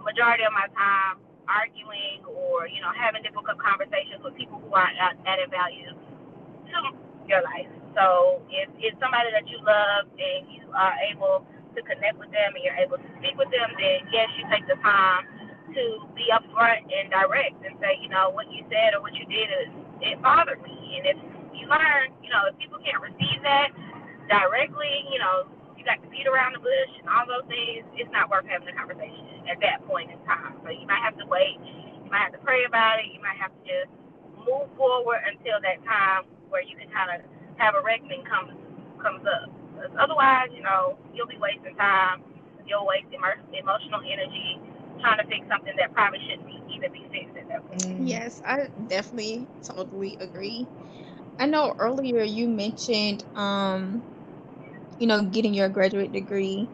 majority 0.05 0.45
of 0.45 0.53
my 0.53 0.69
time 0.77 1.19
arguing 1.49 2.25
or, 2.29 2.69
you 2.69 2.81
know, 2.81 2.93
having 2.93 3.25
difficult 3.25 3.57
conversations 3.61 4.21
with 4.25 4.37
people 4.37 4.61
who 4.61 4.71
aren't 4.73 4.97
adding 5.01 5.51
value 5.51 5.93
to 5.93 6.79
your 7.29 7.43
life. 7.45 7.69
So 7.97 8.41
if 8.49 8.69
it's 8.81 8.97
somebody 9.01 9.33
that 9.33 9.49
you 9.49 9.61
love 9.65 10.09
and 10.13 10.49
you 10.53 10.65
are 10.73 10.97
able 11.09 11.45
to 11.77 11.81
connect 11.83 12.17
with 12.19 12.33
them 12.33 12.55
and 12.55 12.63
you're 12.65 12.81
able 12.81 12.97
to 13.01 13.09
speak 13.21 13.37
with 13.37 13.51
them, 13.53 13.69
then 13.77 14.09
yes, 14.13 14.29
you 14.37 14.45
take 14.53 14.67
the 14.69 14.77
time 14.81 15.27
to 15.75 15.83
be 16.15 16.29
upfront 16.33 16.87
and 16.87 17.11
direct 17.11 17.61
and 17.65 17.75
say, 17.81 17.99
you 18.01 18.09
know, 18.09 18.31
what 18.31 18.47
you 18.53 18.63
said 18.69 18.95
or 18.97 19.01
what 19.01 19.15
you 19.17 19.25
did 19.27 19.49
is 19.49 19.69
it 20.01 20.21
bothered 20.23 20.61
me. 20.63 21.01
And 21.01 21.05
if 21.13 21.19
you 21.57 21.67
learn, 21.69 22.13
you 22.23 22.31
know, 22.31 22.47
if 22.49 22.57
people 22.59 22.79
can't 22.83 23.01
receive 23.01 23.41
that 23.43 23.73
directly, 24.29 25.07
you 25.13 25.19
know, 25.19 25.49
you 25.79 25.85
got 25.85 26.03
to 26.03 26.09
beat 26.09 26.27
around 26.27 26.55
the 26.55 26.63
bush 26.63 26.93
and 27.01 27.09
all 27.09 27.27
those 27.27 27.47
things, 27.49 27.85
it's 27.97 28.11
not 28.13 28.31
worth 28.31 28.47
having 28.47 28.69
a 28.69 28.77
conversation 28.77 29.45
at 29.51 29.61
that 29.61 29.85
point 29.87 30.11
in 30.11 30.19
time. 30.25 30.57
So 30.65 30.71
you 30.71 30.87
might 30.87 31.03
have 31.03 31.17
to 31.19 31.27
wait, 31.27 31.59
you 31.61 32.11
might 32.11 32.31
have 32.31 32.35
to 32.37 32.43
pray 32.43 32.65
about 32.65 33.01
it, 33.01 33.13
you 33.13 33.21
might 33.21 33.37
have 33.39 33.53
to 33.53 33.63
just 33.67 33.91
move 34.45 34.69
forward 34.77 35.21
until 35.27 35.61
that 35.63 35.83
time 35.85 36.29
where 36.49 36.63
you 36.63 36.77
can 36.77 36.89
kind 36.91 37.11
of 37.15 37.25
have 37.59 37.75
a 37.75 37.83
reckoning 37.83 38.25
comes 38.25 38.55
comes 39.03 39.25
up. 39.27 39.51
Because 39.75 39.93
Otherwise, 39.99 40.49
you 40.55 40.63
know, 40.63 40.97
you'll 41.13 41.29
be 41.29 41.39
wasting 41.39 41.77
time, 41.77 42.23
you'll 42.67 42.87
waste 42.87 43.11
emotional 43.13 44.01
energy 44.01 44.61
trying 45.01 45.19
to 45.19 45.27
fix 45.27 45.47
something 45.49 45.75
that 45.77 45.93
probably 45.93 46.21
shouldn't 46.29 46.47
be, 46.47 46.57
even 46.75 46.93
be 46.93 47.05
fixed 47.13 47.37
at 47.37 47.49
that 47.49 47.67
point. 47.69 47.83
Mm. 47.83 48.09
Yes, 48.09 48.41
I 48.45 48.69
definitely 48.87 49.49
totally 49.63 50.17
agree. 50.21 50.69
I 51.39 51.47
know 51.47 51.75
earlier 51.79 52.23
you 52.23 52.49
mentioned, 52.49 53.25
um, 53.35 54.05
you 54.99 55.07
know, 55.07 55.25
getting 55.25 55.55
your 55.55 55.69
graduate 55.69 56.13
degree. 56.13 56.71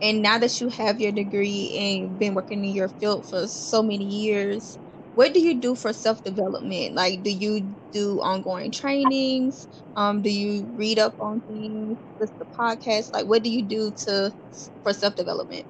And 0.00 0.22
now 0.22 0.38
that 0.38 0.60
you 0.60 0.68
have 0.70 1.00
your 1.00 1.12
degree 1.12 1.76
and 1.78 2.18
been 2.18 2.34
working 2.34 2.64
in 2.64 2.70
your 2.72 2.88
field 2.88 3.26
for 3.28 3.48
so 3.48 3.82
many 3.82 4.04
years, 4.04 4.78
what 5.14 5.34
do 5.34 5.40
you 5.40 5.60
do 5.60 5.74
for 5.74 5.92
self 5.92 6.22
development? 6.22 6.94
Like, 6.94 7.22
do 7.22 7.30
you 7.30 7.74
do 7.92 8.20
ongoing 8.20 8.70
trainings? 8.72 9.68
Um, 9.96 10.22
do 10.22 10.30
you 10.30 10.72
read 10.76 10.98
up 10.98 11.14
on 11.20 11.42
things? 11.42 11.98
Listen 12.20 12.36
to 12.40 12.46
podcasts? 12.58 13.12
Like, 13.12 13.26
what 13.26 13.42
do 13.42 13.50
you 13.50 13.66
do 13.66 13.92
to 14.06 14.32
for 14.84 14.92
self 14.92 15.16
development? 15.16 15.66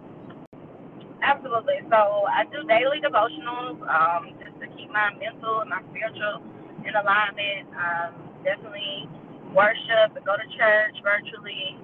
Absolutely. 1.23 1.81
So 1.91 1.99
I 2.29 2.45
do 2.53 2.65
daily 2.69 3.01
devotionals 3.01 3.81
um, 3.89 4.37
just 4.43 4.57
to 4.61 4.67
keep 4.77 4.91
my 4.93 5.11
mental 5.17 5.63
and 5.65 5.71
my 5.71 5.81
spiritual 5.91 6.43
in 6.85 6.95
alignment. 6.95 7.69
Um, 7.75 8.11
definitely 8.45 9.09
worship 9.55 10.13
go 10.25 10.35
to 10.37 10.47
church 10.59 10.97
virtually. 11.03 11.79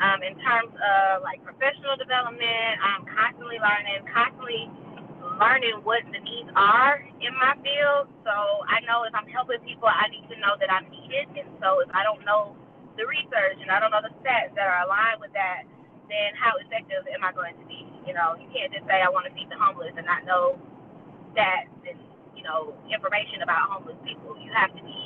Um, 0.00 0.20
in 0.24 0.34
terms 0.42 0.72
of 0.74 1.22
like 1.22 1.44
professional 1.44 1.94
development, 2.00 2.74
I'm 2.82 3.04
constantly 3.06 3.60
learning, 3.62 4.06
constantly 4.10 4.66
learning 5.38 5.84
what 5.84 6.02
the 6.10 6.20
needs 6.22 6.50
are 6.56 7.02
in 7.22 7.32
my 7.38 7.54
field. 7.62 8.08
So 8.24 8.34
I 8.66 8.82
know 8.88 9.04
if 9.06 9.14
I'm 9.14 9.28
helping 9.30 9.60
people, 9.62 9.88
I 9.88 10.08
need 10.10 10.26
to 10.32 10.36
know 10.40 10.56
that 10.58 10.72
I'm 10.72 10.88
needed. 10.90 11.30
And 11.36 11.48
so 11.62 11.80
if 11.84 11.90
I 11.94 12.02
don't 12.02 12.24
know 12.24 12.56
the 12.98 13.06
research 13.06 13.60
and 13.60 13.70
I 13.70 13.78
don't 13.78 13.92
know 13.94 14.02
the 14.02 14.14
stats 14.24 14.56
that 14.56 14.66
are 14.66 14.82
aligned 14.88 15.20
with 15.20 15.32
that, 15.36 15.68
then 16.10 16.34
how 16.38 16.56
effective 16.60 17.06
am 17.12 17.22
I 17.24 17.32
going 17.36 17.56
to 17.60 17.66
be? 17.68 17.86
You 18.08 18.14
know, 18.16 18.34
you 18.40 18.48
can't 18.50 18.72
just 18.72 18.86
say 18.88 19.00
I 19.04 19.10
want 19.12 19.28
to 19.28 19.34
feed 19.36 19.48
the 19.52 19.58
homeless 19.60 19.94
and 19.96 20.06
not 20.06 20.24
know 20.26 20.58
stats 21.34 21.72
and 21.88 21.98
you 22.36 22.42
know 22.44 22.74
information 22.90 23.42
about 23.42 23.70
homeless 23.70 23.98
people. 24.06 24.36
You 24.40 24.50
have 24.54 24.72
to 24.76 24.82
be 24.82 25.02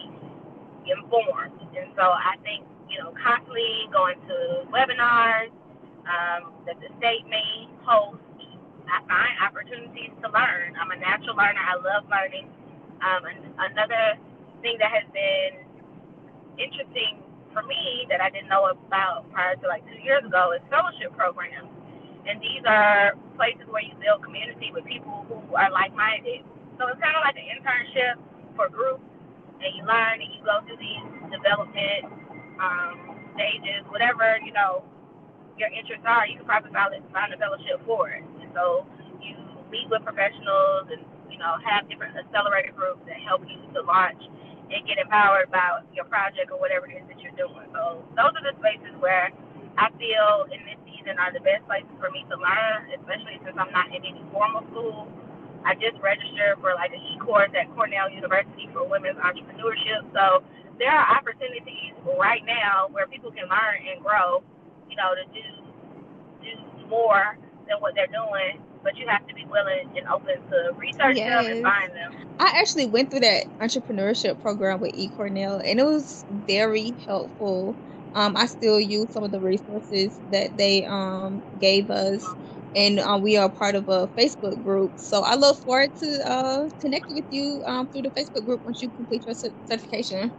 informed. 0.86 1.58
And 1.76 1.92
so 1.96 2.04
I 2.04 2.36
think 2.44 2.64
you 2.90 2.98
know 2.98 3.14
constantly 3.22 3.88
going 3.92 4.18
to 4.28 4.66
webinars 4.74 5.50
um, 6.06 6.52
that 6.66 6.76
the 6.82 6.90
state 6.98 7.24
may 7.30 7.68
host 7.86 8.20
I 8.90 8.98
find 9.06 9.34
opportunities 9.44 10.10
to 10.22 10.28
learn. 10.32 10.74
I'm 10.80 10.90
a 10.90 10.98
natural 10.98 11.36
learner. 11.38 11.62
I 11.62 11.78
love 11.78 12.10
learning. 12.10 12.50
Um, 13.04 13.22
and 13.28 13.40
another 13.72 14.18
thing 14.62 14.78
that 14.82 14.90
has 14.90 15.06
been 15.14 15.62
interesting 16.58 17.22
for 17.54 17.62
me 17.66 18.06
that 18.10 18.20
I 18.22 18.30
didn't 18.30 18.48
know 18.50 18.70
about 18.70 19.28
prior 19.32 19.56
to 19.56 19.66
like 19.68 19.84
two 19.90 20.00
years 20.02 20.24
ago 20.26 20.52
is 20.56 20.62
fellowship 20.70 21.14
programs. 21.14 21.70
And 22.26 22.40
these 22.42 22.62
are 22.66 23.16
places 23.36 23.66
where 23.70 23.82
you 23.82 23.94
build 23.98 24.22
community 24.24 24.70
with 24.74 24.84
people 24.86 25.26
who 25.28 25.38
are 25.56 25.70
like 25.72 25.94
minded. 25.94 26.44
So 26.78 26.88
it's 26.90 27.00
kind 27.02 27.16
of 27.16 27.22
like 27.24 27.36
an 27.38 27.48
internship 27.48 28.20
for 28.56 28.68
groups, 28.68 29.04
and 29.60 29.70
you 29.76 29.84
learn 29.84 30.20
and 30.22 30.30
you 30.32 30.40
go 30.44 30.60
through 30.66 30.80
these 30.80 31.06
development 31.32 32.08
um, 32.60 33.16
stages, 33.34 33.82
whatever, 33.88 34.38
you 34.44 34.52
know, 34.52 34.84
your 35.56 35.68
interests 35.72 36.04
are, 36.08 36.24
you 36.28 36.40
can 36.40 36.48
probably 36.48 36.72
find 36.72 37.32
a 37.32 37.38
fellowship 37.40 37.80
for 37.84 38.08
it. 38.12 38.24
And 38.40 38.48
so 38.56 38.86
you 39.20 39.36
meet 39.68 39.88
with 39.92 40.04
professionals 40.04 40.88
and 40.88 41.04
you 41.28 41.38
know 41.38 41.60
have 41.62 41.88
different 41.88 42.16
accelerator 42.16 42.72
groups 42.72 43.04
that 43.06 43.20
help 43.22 43.44
you 43.44 43.60
to 43.76 43.80
launch 43.84 44.20
and 44.70 44.80
get 44.86 44.96
empowered 44.96 45.48
about 45.48 45.84
your 45.92 46.06
project 46.06 46.48
or 46.48 46.58
whatever 46.58 46.86
it 46.88 47.02
is 47.02 47.06
that 47.10 47.18
you're 47.20 47.34
doing. 47.36 47.66
So 47.74 48.06
those 48.14 48.32
are 48.32 48.44
the 48.44 48.54
spaces 48.62 48.94
where 49.02 49.34
I 49.76 49.90
feel 49.98 50.46
in 50.50 50.62
this 50.64 50.78
season 50.86 51.18
are 51.18 51.32
the 51.34 51.42
best 51.42 51.66
places 51.66 51.90
for 51.98 52.10
me 52.10 52.22
to 52.30 52.36
learn, 52.38 52.90
especially 52.94 53.38
since 53.42 53.56
I'm 53.58 53.70
not 53.74 53.90
in 53.90 54.00
any 54.00 54.22
formal 54.30 54.62
school. 54.70 55.10
I 55.66 55.76
just 55.76 55.98
registered 56.00 56.56
for 56.62 56.72
like 56.78 56.94
an 56.94 57.02
e-course 57.14 57.52
at 57.52 57.68
Cornell 57.76 58.08
University 58.08 58.70
for 58.72 58.86
women's 58.88 59.20
entrepreneurship. 59.20 60.08
So 60.14 60.40
there 60.80 60.90
are 60.90 61.16
opportunities 61.16 61.92
right 62.18 62.42
now 62.46 62.88
where 62.90 63.06
people 63.06 63.30
can 63.30 63.44
learn 63.44 63.86
and 63.92 64.02
grow, 64.02 64.42
you 64.88 64.96
know, 64.96 65.14
to 65.14 65.24
do 65.32 65.44
do 66.42 66.88
more 66.88 67.36
than 67.68 67.78
what 67.80 67.94
they're 67.94 68.06
doing, 68.06 68.60
but 68.82 68.96
you 68.96 69.06
have 69.06 69.26
to 69.28 69.34
be 69.34 69.44
willing 69.44 69.90
and 69.96 70.08
open 70.08 70.36
to 70.50 70.72
research 70.78 71.16
yes. 71.16 71.44
them 71.44 71.52
and 71.52 71.62
find 71.62 71.92
them. 71.92 72.34
I 72.40 72.52
actually 72.56 72.86
went 72.86 73.10
through 73.10 73.20
that 73.20 73.44
entrepreneurship 73.60 74.40
program 74.40 74.80
with 74.80 74.92
eCornell, 74.94 75.60
and 75.62 75.78
it 75.78 75.84
was 75.84 76.24
very 76.30 76.96
helpful. 77.06 77.76
Um, 78.14 78.34
I 78.36 78.46
still 78.46 78.80
use 78.80 79.12
some 79.12 79.22
of 79.22 79.30
the 79.30 79.40
resources 79.40 80.18
that 80.30 80.56
they 80.56 80.86
um, 80.86 81.44
gave 81.58 81.90
us, 81.90 82.24
and 82.74 82.98
uh, 82.98 83.18
we 83.20 83.36
are 83.36 83.50
part 83.52 83.74
of 83.74 83.86
a 83.88 84.08
Facebook 84.18 84.64
group. 84.64 84.94
So 84.96 85.20
I 85.20 85.34
look 85.34 85.58
forward 85.62 85.90
to 85.98 86.28
uh, 86.28 86.68
connecting 86.80 87.16
with 87.16 87.26
you 87.28 87.62
um, 87.66 87.86
through 87.88 88.02
the 88.02 88.10
Facebook 88.10 88.46
group 88.46 88.62
once 88.64 88.80
you 88.80 88.90
complete 88.90 89.26
your 89.26 89.34
certification. 89.34 90.32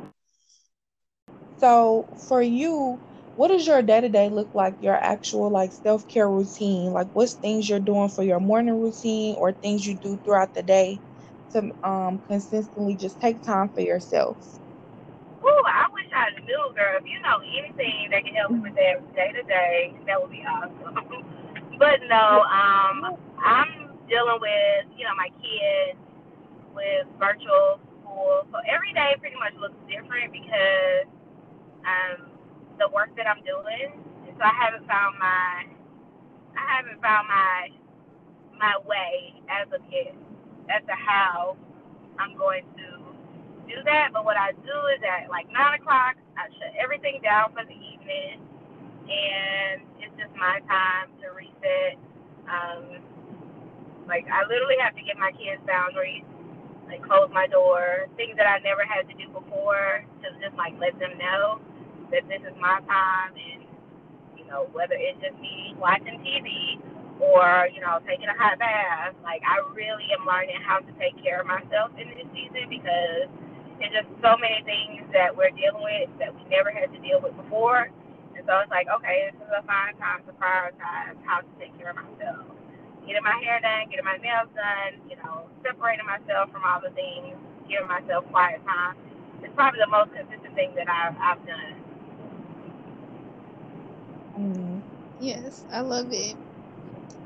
So 1.62 2.10
for 2.28 2.42
you, 2.42 3.02
what 3.36 3.50
does 3.50 3.68
your 3.68 3.84
day 3.84 4.02
to 4.02 4.10
day 4.10 4.30
look 4.30 4.52
like? 4.56 4.76
Your 4.80 4.96
actual 4.96 5.52
like 5.52 5.74
self 5.74 6.08
care 6.08 6.30
routine, 6.30 6.92
like 6.92 7.10
what's 7.14 7.36
things 7.36 7.70
you're 7.70 7.80
doing 7.80 8.10
for 8.10 8.24
your 8.24 8.40
morning 8.42 8.80
routine 8.82 9.36
or 9.38 9.54
things 9.54 9.86
you 9.86 9.98
do 9.98 10.18
throughout 10.18 10.54
the 10.56 10.64
day 10.64 11.04
to 11.54 11.72
um 11.84 12.22
consistently 12.28 12.96
just 12.98 13.20
take 13.22 13.44
time 13.44 13.70
for 13.70 13.82
yourself. 13.82 14.60
Ooh, 15.44 15.64
I 15.68 15.88
wish 15.94 16.10
I 16.14 16.32
knew, 16.42 16.74
girl. 16.76 16.98
If 17.00 17.06
you 17.06 17.20
know 17.22 17.40
anything 17.46 18.10
that 18.12 18.24
can 18.26 18.36
help 18.36 18.54
me 18.54 18.60
with 18.62 18.76
that 18.76 19.02
day 19.16 19.32
to 19.34 19.44
day, 19.44 19.94
that 20.08 20.22
would 20.22 20.32
be 20.32 20.44
awesome. 20.46 20.96
but 21.80 22.02
no, 22.10 22.42
um, 22.50 23.18
I'm 23.42 23.98
dealing 24.10 24.40
with 24.42 24.84
you 24.98 25.06
know 25.06 25.16
my 25.18 25.30
kids 25.42 26.00
with 26.76 27.08
virtual 27.20 27.80
school, 28.02 28.48
so 28.52 28.58
every 28.70 28.94
day 28.94 29.16
pretty 29.20 29.38
much 29.38 29.54
looks 29.62 29.78
different 29.90 30.34
because 30.34 31.08
um 31.86 32.32
the 32.80 32.90
work 32.94 33.12
that 33.18 33.28
I'm 33.28 33.44
doing. 33.44 33.94
So 34.38 34.42
I 34.44 34.54
haven't 34.58 34.88
found 34.88 35.20
my 35.20 35.68
I 36.58 36.64
haven't 36.78 37.02
found 37.02 37.28
my 37.28 37.70
my 38.58 38.76
way 38.86 39.36
as 39.50 39.68
of 39.74 39.82
yet 39.92 40.16
as 40.70 40.84
to 40.88 40.96
how 40.96 41.58
I'm 42.20 42.38
going 42.38 42.64
to 42.78 42.90
do 43.68 43.78
that. 43.86 44.10
But 44.14 44.26
what 44.26 44.38
I 44.38 44.54
do 44.54 44.78
is 44.96 45.02
at 45.06 45.30
like 45.30 45.48
nine 45.52 45.80
o'clock 45.82 46.18
I 46.38 46.50
shut 46.60 46.74
everything 46.82 47.22
down 47.24 47.54
for 47.54 47.66
the 47.66 47.76
evening 47.78 48.42
and 49.08 49.82
it's 50.02 50.16
just 50.20 50.34
my 50.38 50.60
time 50.68 51.14
to 51.24 51.32
reset. 51.34 51.98
Um, 52.50 53.02
like 54.08 54.26
I 54.30 54.46
literally 54.48 54.80
have 54.82 54.96
to 54.96 55.04
give 55.04 55.18
my 55.18 55.32
kids 55.34 55.62
boundaries, 55.68 56.26
like 56.88 57.04
close 57.06 57.30
my 57.34 57.48
door, 57.48 58.08
things 58.18 58.38
that 58.38 58.48
I 58.48 58.60
never 58.64 58.86
had 58.86 59.08
to 59.10 59.16
do 59.18 59.30
before 59.34 60.06
to 60.24 60.28
just 60.42 60.56
like 60.58 60.74
let 60.80 60.98
them 61.00 61.18
know 61.18 61.62
that 62.12 62.28
this 62.28 62.44
is 62.44 62.56
my 62.60 62.84
time 62.86 63.34
and 63.36 63.64
you 64.38 64.46
know 64.48 64.68
whether 64.76 64.96
it's 64.96 65.20
just 65.24 65.36
me 65.40 65.76
watching 65.80 66.20
TV 66.22 66.78
or 67.24 67.68
you 67.72 67.80
know 67.80 68.00
taking 68.04 68.28
a 68.28 68.38
hot 68.38 68.60
bath 68.60 69.16
like 69.24 69.42
I 69.48 69.64
really 69.74 70.08
am 70.12 70.28
learning 70.28 70.60
how 70.64 70.84
to 70.84 70.92
take 71.00 71.16
care 71.24 71.42
of 71.42 71.48
myself 71.48 71.96
in 71.96 72.12
this 72.12 72.28
season 72.36 72.68
because 72.68 73.32
there's 73.80 73.96
just 73.96 74.12
so 74.22 74.38
many 74.38 74.62
things 74.68 75.08
that 75.16 75.34
we're 75.34 75.56
dealing 75.56 75.82
with 75.82 76.10
that 76.22 76.36
we 76.36 76.44
never 76.52 76.70
had 76.70 76.94
to 76.94 77.00
deal 77.02 77.18
with 77.18 77.34
before. 77.34 77.90
And 78.38 78.46
so 78.46 78.54
it's 78.62 78.72
like 78.74 78.92
okay 79.02 79.32
this 79.32 79.40
is 79.40 79.52
a 79.56 79.64
fine 79.64 79.96
time 79.98 80.22
to 80.28 80.32
prioritize 80.36 81.16
how 81.24 81.42
to 81.42 81.52
take 81.60 81.74
care 81.80 81.96
of 81.96 82.00
myself. 82.00 82.44
Getting 83.08 83.24
my 83.24 83.40
hair 83.40 83.64
done 83.64 83.88
getting 83.88 84.08
my 84.08 84.20
nails 84.20 84.52
done 84.52 85.00
you 85.08 85.16
know 85.24 85.48
separating 85.64 86.06
myself 86.06 86.52
from 86.52 86.68
all 86.68 86.84
the 86.84 86.92
things 86.92 87.40
giving 87.72 87.88
myself 87.88 88.28
quiet 88.36 88.60
time. 88.68 89.00
It's 89.42 89.54
probably 89.56 89.82
the 89.82 89.90
most 89.90 90.14
consistent 90.14 90.54
thing 90.54 90.76
that 90.78 90.86
I've, 90.86 91.18
I've 91.18 91.42
done 91.48 91.82
Mm-hmm. 94.40 94.80
Yes, 95.22 95.66
I 95.72 95.82
love 95.82 96.08
it. 96.12 96.40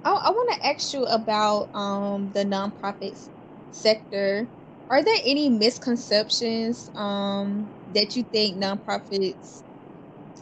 I, 0.04 0.12
I 0.12 0.32
want 0.32 0.62
to 0.62 0.68
ask 0.68 0.94
you 0.94 1.06
about 1.06 1.70
um, 1.76 2.32
the 2.32 2.46
nonprofit 2.46 3.30
sector. 3.72 4.52
Are 4.90 5.04
there 5.04 5.18
any 5.26 5.50
misconceptions 5.50 6.90
um, 6.96 7.72
that 7.88 8.16
you 8.16 8.24
think 8.24 8.58
nonprofits 8.64 9.64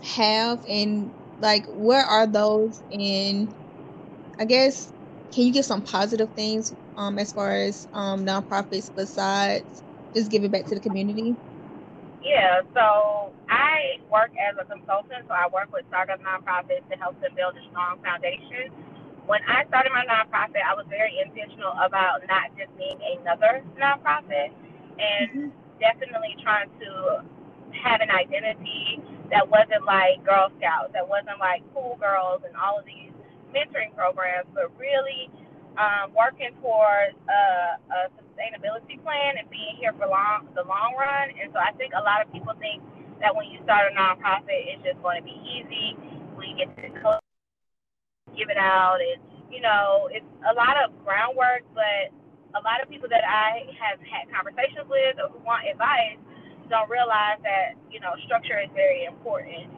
have, 0.02 0.64
and 0.70 1.14
like 1.40 1.66
where 1.70 2.06
are 2.06 2.28
those? 2.28 2.84
And 2.92 3.56
I 4.40 4.46
guess, 4.46 4.94
can 5.34 5.46
you 5.46 5.54
give 5.54 5.66
some 5.66 5.84
positive 5.84 6.34
things 6.36 6.74
um, 6.98 7.20
as 7.20 7.34
far 7.34 7.52
as 7.54 7.88
um, 7.94 8.26
nonprofits 8.26 8.92
besides 8.96 9.84
just 10.16 10.32
giving 10.32 10.52
back 10.52 10.68
to 10.68 10.76
the 10.76 10.82
community? 10.82 11.38
Yeah, 12.24 12.64
so 12.74 13.36
I 13.52 14.00
work 14.08 14.32
as 14.40 14.56
a 14.56 14.64
consultant, 14.64 15.28
so 15.28 15.36
I 15.36 15.52
work 15.52 15.76
with 15.76 15.84
startup 15.92 16.24
nonprofits 16.24 16.88
to 16.88 16.96
help 16.96 17.20
them 17.20 17.36
build 17.36 17.60
a 17.60 17.64
strong 17.70 18.00
foundation. 18.00 18.72
When 19.28 19.44
I 19.44 19.68
started 19.68 19.92
my 19.92 20.08
nonprofit, 20.08 20.64
I 20.64 20.72
was 20.74 20.88
very 20.88 21.20
intentional 21.20 21.76
about 21.76 22.24
not 22.32 22.56
just 22.56 22.72
being 22.80 22.96
another 23.20 23.64
nonprofit 23.76 24.56
and 25.00 25.52
mm-hmm. 25.52 25.80
definitely 25.84 26.40
trying 26.40 26.72
to 26.80 27.24
have 27.76 28.00
an 28.00 28.12
identity 28.12 29.04
that 29.32 29.44
wasn't 29.44 29.84
like 29.84 30.24
Girl 30.24 30.48
Scouts, 30.60 30.96
that 30.96 31.08
wasn't 31.08 31.40
like 31.44 31.60
Cool 31.76 32.00
Girls 32.00 32.44
and 32.48 32.56
all 32.56 32.80
of 32.80 32.86
these 32.86 33.12
mentoring 33.52 33.92
programs, 33.96 34.48
but 34.56 34.72
really 34.80 35.28
um, 35.76 36.14
working 36.16 36.56
towards 36.62 37.18
a, 37.28 37.80
a 37.92 38.00
sustainability 38.54 39.02
plan 39.02 39.38
and 39.38 39.50
being 39.50 39.76
here 39.80 39.94
for 39.98 40.08
long 40.08 40.48
the 40.56 40.64
long 40.64 40.94
run. 40.98 41.30
And 41.42 41.50
so 41.54 41.60
I 41.60 41.74
think 41.78 41.94
a 41.98 42.04
lot 42.04 42.22
of 42.22 42.32
people 42.32 42.54
think 42.60 42.82
that 43.22 43.36
when 43.36 43.50
you 43.50 43.58
start 43.64 43.92
a 43.92 43.96
nonprofit, 43.98 44.70
it's 44.70 44.84
just 44.84 45.02
going 45.02 45.18
to 45.18 45.26
be 45.26 45.36
easy. 45.42 45.98
We 46.38 46.54
get 46.58 46.70
to 46.78 47.20
give 48.38 48.50
it 48.50 48.58
out, 48.58 48.98
and 49.02 49.22
you 49.52 49.62
know, 49.62 50.10
it's 50.12 50.26
a 50.50 50.54
lot 50.54 50.78
of 50.82 50.94
groundwork, 51.06 51.62
but 51.74 52.10
a 52.54 52.62
lot 52.62 52.82
of 52.82 52.90
people 52.90 53.10
that 53.10 53.26
I 53.26 53.70
have 53.78 54.02
had 54.02 54.30
conversations 54.34 54.86
with 54.90 55.18
or 55.22 55.30
who 55.30 55.40
want 55.46 55.70
advice 55.70 56.18
don't 56.70 56.90
realize 56.90 57.38
that, 57.44 57.78
you 57.90 58.00
know, 58.00 58.14
structure 58.26 58.58
is 58.62 58.70
very 58.74 59.06
important. 59.06 59.70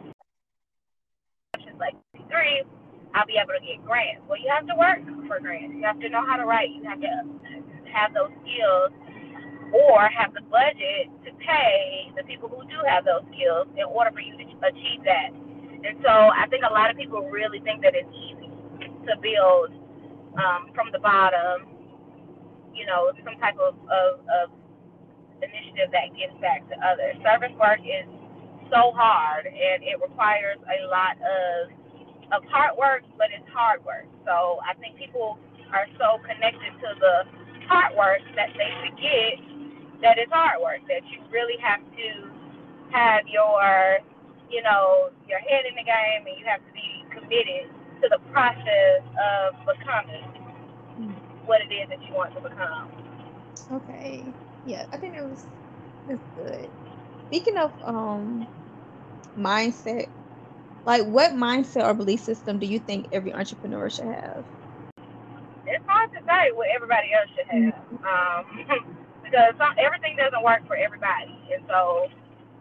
Like 1.76 1.96
three, 2.32 2.64
I'll 3.16 3.28
be 3.28 3.36
able 3.36 3.52
to 3.52 3.64
get 3.64 3.84
grants. 3.84 4.24
Well, 4.28 4.40
you 4.40 4.48
have 4.48 4.68
to 4.68 4.76
work 4.80 5.04
for 5.28 5.40
grants. 5.44 5.76
You 5.76 5.84
have 5.84 6.00
to 6.00 6.08
know 6.08 6.24
how 6.24 6.38
to 6.40 6.46
write. 6.46 6.72
You 6.72 6.84
have 6.88 7.02
to 7.04 7.12
have 7.96 8.12
those 8.14 8.32
skills 8.44 8.92
or 9.72 10.08
have 10.12 10.36
the 10.36 10.44
budget 10.52 11.08
to 11.24 11.32
pay 11.40 12.12
the 12.16 12.24
people 12.24 12.48
who 12.52 12.62
do 12.68 12.78
have 12.86 13.08
those 13.08 13.24
skills 13.32 13.68
in 13.76 13.88
order 13.88 14.12
for 14.12 14.22
you 14.22 14.36
to 14.38 14.46
achieve 14.68 15.02
that. 15.08 15.32
And 15.32 15.98
so 16.04 16.12
I 16.12 16.48
think 16.50 16.64
a 16.68 16.74
lot 16.74 16.92
of 16.92 16.98
people 16.98 17.24
really 17.32 17.60
think 17.64 17.82
that 17.82 17.96
it's 17.96 18.10
easy 18.12 18.52
to 19.08 19.14
build 19.24 19.72
um, 20.36 20.72
from 20.76 20.92
the 20.92 21.00
bottom, 21.00 21.68
you 22.74 22.86
know, 22.86 23.12
some 23.24 23.40
type 23.40 23.56
of, 23.58 23.76
of, 23.88 24.20
of 24.28 24.48
initiative 25.40 25.92
that 25.92 26.12
gives 26.16 26.36
back 26.42 26.68
to 26.68 26.76
others. 26.84 27.16
Service 27.24 27.54
work 27.60 27.80
is 27.84 28.08
so 28.72 28.92
hard 28.96 29.46
and 29.46 29.84
it 29.84 30.00
requires 30.02 30.58
a 30.68 30.88
lot 30.88 31.16
of 31.22 31.72
of 32.34 32.42
hard 32.50 32.74
work, 32.74 33.06
but 33.22 33.30
it's 33.30 33.46
hard 33.54 33.86
work. 33.86 34.10
So 34.26 34.58
I 34.66 34.74
think 34.82 34.98
people 34.98 35.38
are 35.70 35.86
so 36.02 36.18
connected 36.26 36.74
to 36.82 36.90
the 36.98 37.16
hard 37.70 37.96
work 37.98 38.22
that 38.36 38.50
they 38.58 38.72
forget 38.86 39.36
that 40.02 40.18
it's 40.18 40.32
hard 40.32 40.62
work, 40.62 40.82
that 40.88 41.04
you 41.12 41.20
really 41.32 41.58
have 41.62 41.82
to 41.82 42.10
have 42.92 43.28
your, 43.28 44.00
you 44.52 44.62
know, 44.64 45.10
your 45.30 45.40
head 45.40 45.66
in 45.70 45.76
the 45.76 45.84
game 45.86 46.22
and 46.28 46.38
you 46.40 46.46
have 46.48 46.62
to 46.66 46.74
be 46.74 47.06
committed 47.14 47.72
to 48.04 48.10
the 48.10 48.20
process 48.32 49.04
of 49.18 49.56
becoming 49.66 50.46
what 51.46 51.62
it 51.62 51.74
is 51.74 51.90
that 51.90 52.02
you 52.08 52.14
want 52.16 52.34
to 52.36 52.42
become. 52.42 52.92
Okay. 53.72 54.36
Yeah, 54.64 54.86
I 54.92 54.98
think 54.98 55.16
it 55.18 55.24
was 55.24 55.48
good. 56.36 56.72
Speaking 57.28 57.58
of 57.58 57.74
um 57.84 58.48
mindset, 59.38 60.08
like 60.86 61.06
what 61.06 61.34
mindset 61.34 61.86
or 61.86 61.94
belief 61.96 62.22
system 62.22 62.60
do 62.60 62.68
you 62.68 62.80
think 62.80 63.08
every 63.12 63.34
entrepreneur 63.34 63.90
should 63.90 64.06
have? 64.08 64.46
It's 65.68 65.86
hard 65.90 66.14
to 66.14 66.22
say 66.26 66.54
what 66.54 66.70
everybody 66.74 67.14
else 67.14 67.30
should 67.34 67.50
have. 67.50 67.78
Um, 68.06 68.42
because 69.26 69.54
some, 69.58 69.74
everything 69.82 70.16
doesn't 70.18 70.42
work 70.46 70.66
for 70.70 70.78
everybody. 70.78 71.34
And 71.54 71.66
so, 71.68 72.10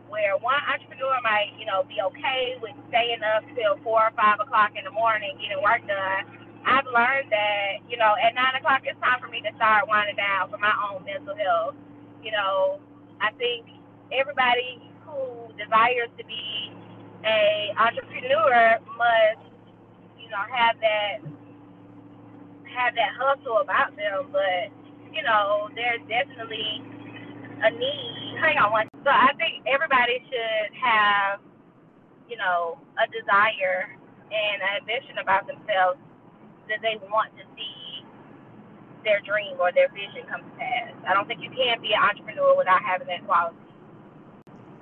where 0.08 0.36
one 0.40 0.60
entrepreneur 0.68 1.16
might, 1.24 1.52
you 1.60 1.66
know, 1.66 1.84
be 1.84 2.00
okay 2.00 2.56
with 2.60 2.72
staying 2.88 3.20
up 3.24 3.44
till 3.56 3.76
four 3.84 4.08
or 4.08 4.14
five 4.16 4.40
o'clock 4.40 4.72
in 4.76 4.84
the 4.84 4.92
morning 4.94 5.36
getting 5.40 5.60
work 5.60 5.84
done, 5.84 6.24
I've 6.64 6.88
learned 6.88 7.28
that, 7.32 7.84
you 7.88 7.96
know, 7.96 8.16
at 8.16 8.34
nine 8.34 8.56
o'clock 8.56 8.84
it's 8.84 8.98
time 9.00 9.20
for 9.20 9.28
me 9.28 9.44
to 9.44 9.52
start 9.56 9.88
winding 9.88 10.16
down 10.16 10.48
for 10.48 10.58
my 10.58 10.72
own 10.88 11.04
mental 11.04 11.36
health. 11.36 11.76
You 12.24 12.32
know, 12.32 12.80
I 13.20 13.32
think 13.36 13.68
everybody 14.12 14.80
who 15.04 15.52
desires 15.60 16.08
to 16.16 16.24
be 16.24 16.72
a 17.26 17.72
entrepreneur 17.76 18.80
must, 18.96 19.44
you 20.20 20.28
know, 20.32 20.44
have 20.48 20.76
that 20.80 21.20
have 22.74 22.94
that 22.94 23.14
hustle 23.16 23.62
about 23.62 23.96
them, 23.96 24.28
but 24.34 24.70
you 25.14 25.22
know, 25.22 25.70
there's 25.74 26.02
definitely 26.10 26.82
a 27.62 27.70
need. 27.70 28.34
Hang 28.42 28.58
on 28.58 28.72
one. 28.72 28.88
So 29.06 29.10
I 29.10 29.30
think 29.38 29.62
everybody 29.66 30.18
should 30.26 30.74
have, 30.74 31.38
you 32.28 32.36
know, 32.36 32.78
a 32.98 33.06
desire 33.14 33.94
and 34.26 34.58
an 34.58 34.82
ambition 34.82 35.22
about 35.22 35.46
themselves 35.46 36.02
that 36.68 36.82
they 36.82 36.98
want 37.06 37.30
to 37.38 37.44
see 37.54 38.02
their 39.04 39.20
dream 39.20 39.54
or 39.60 39.70
their 39.70 39.88
vision 39.92 40.26
come 40.28 40.42
to 40.42 40.52
pass. 40.58 40.92
I 41.06 41.14
don't 41.14 41.28
think 41.28 41.40
you 41.42 41.50
can 41.50 41.80
be 41.80 41.92
an 41.92 42.02
entrepreneur 42.02 42.56
without 42.56 42.82
having 42.82 43.06
that 43.08 43.24
quality. 43.26 43.56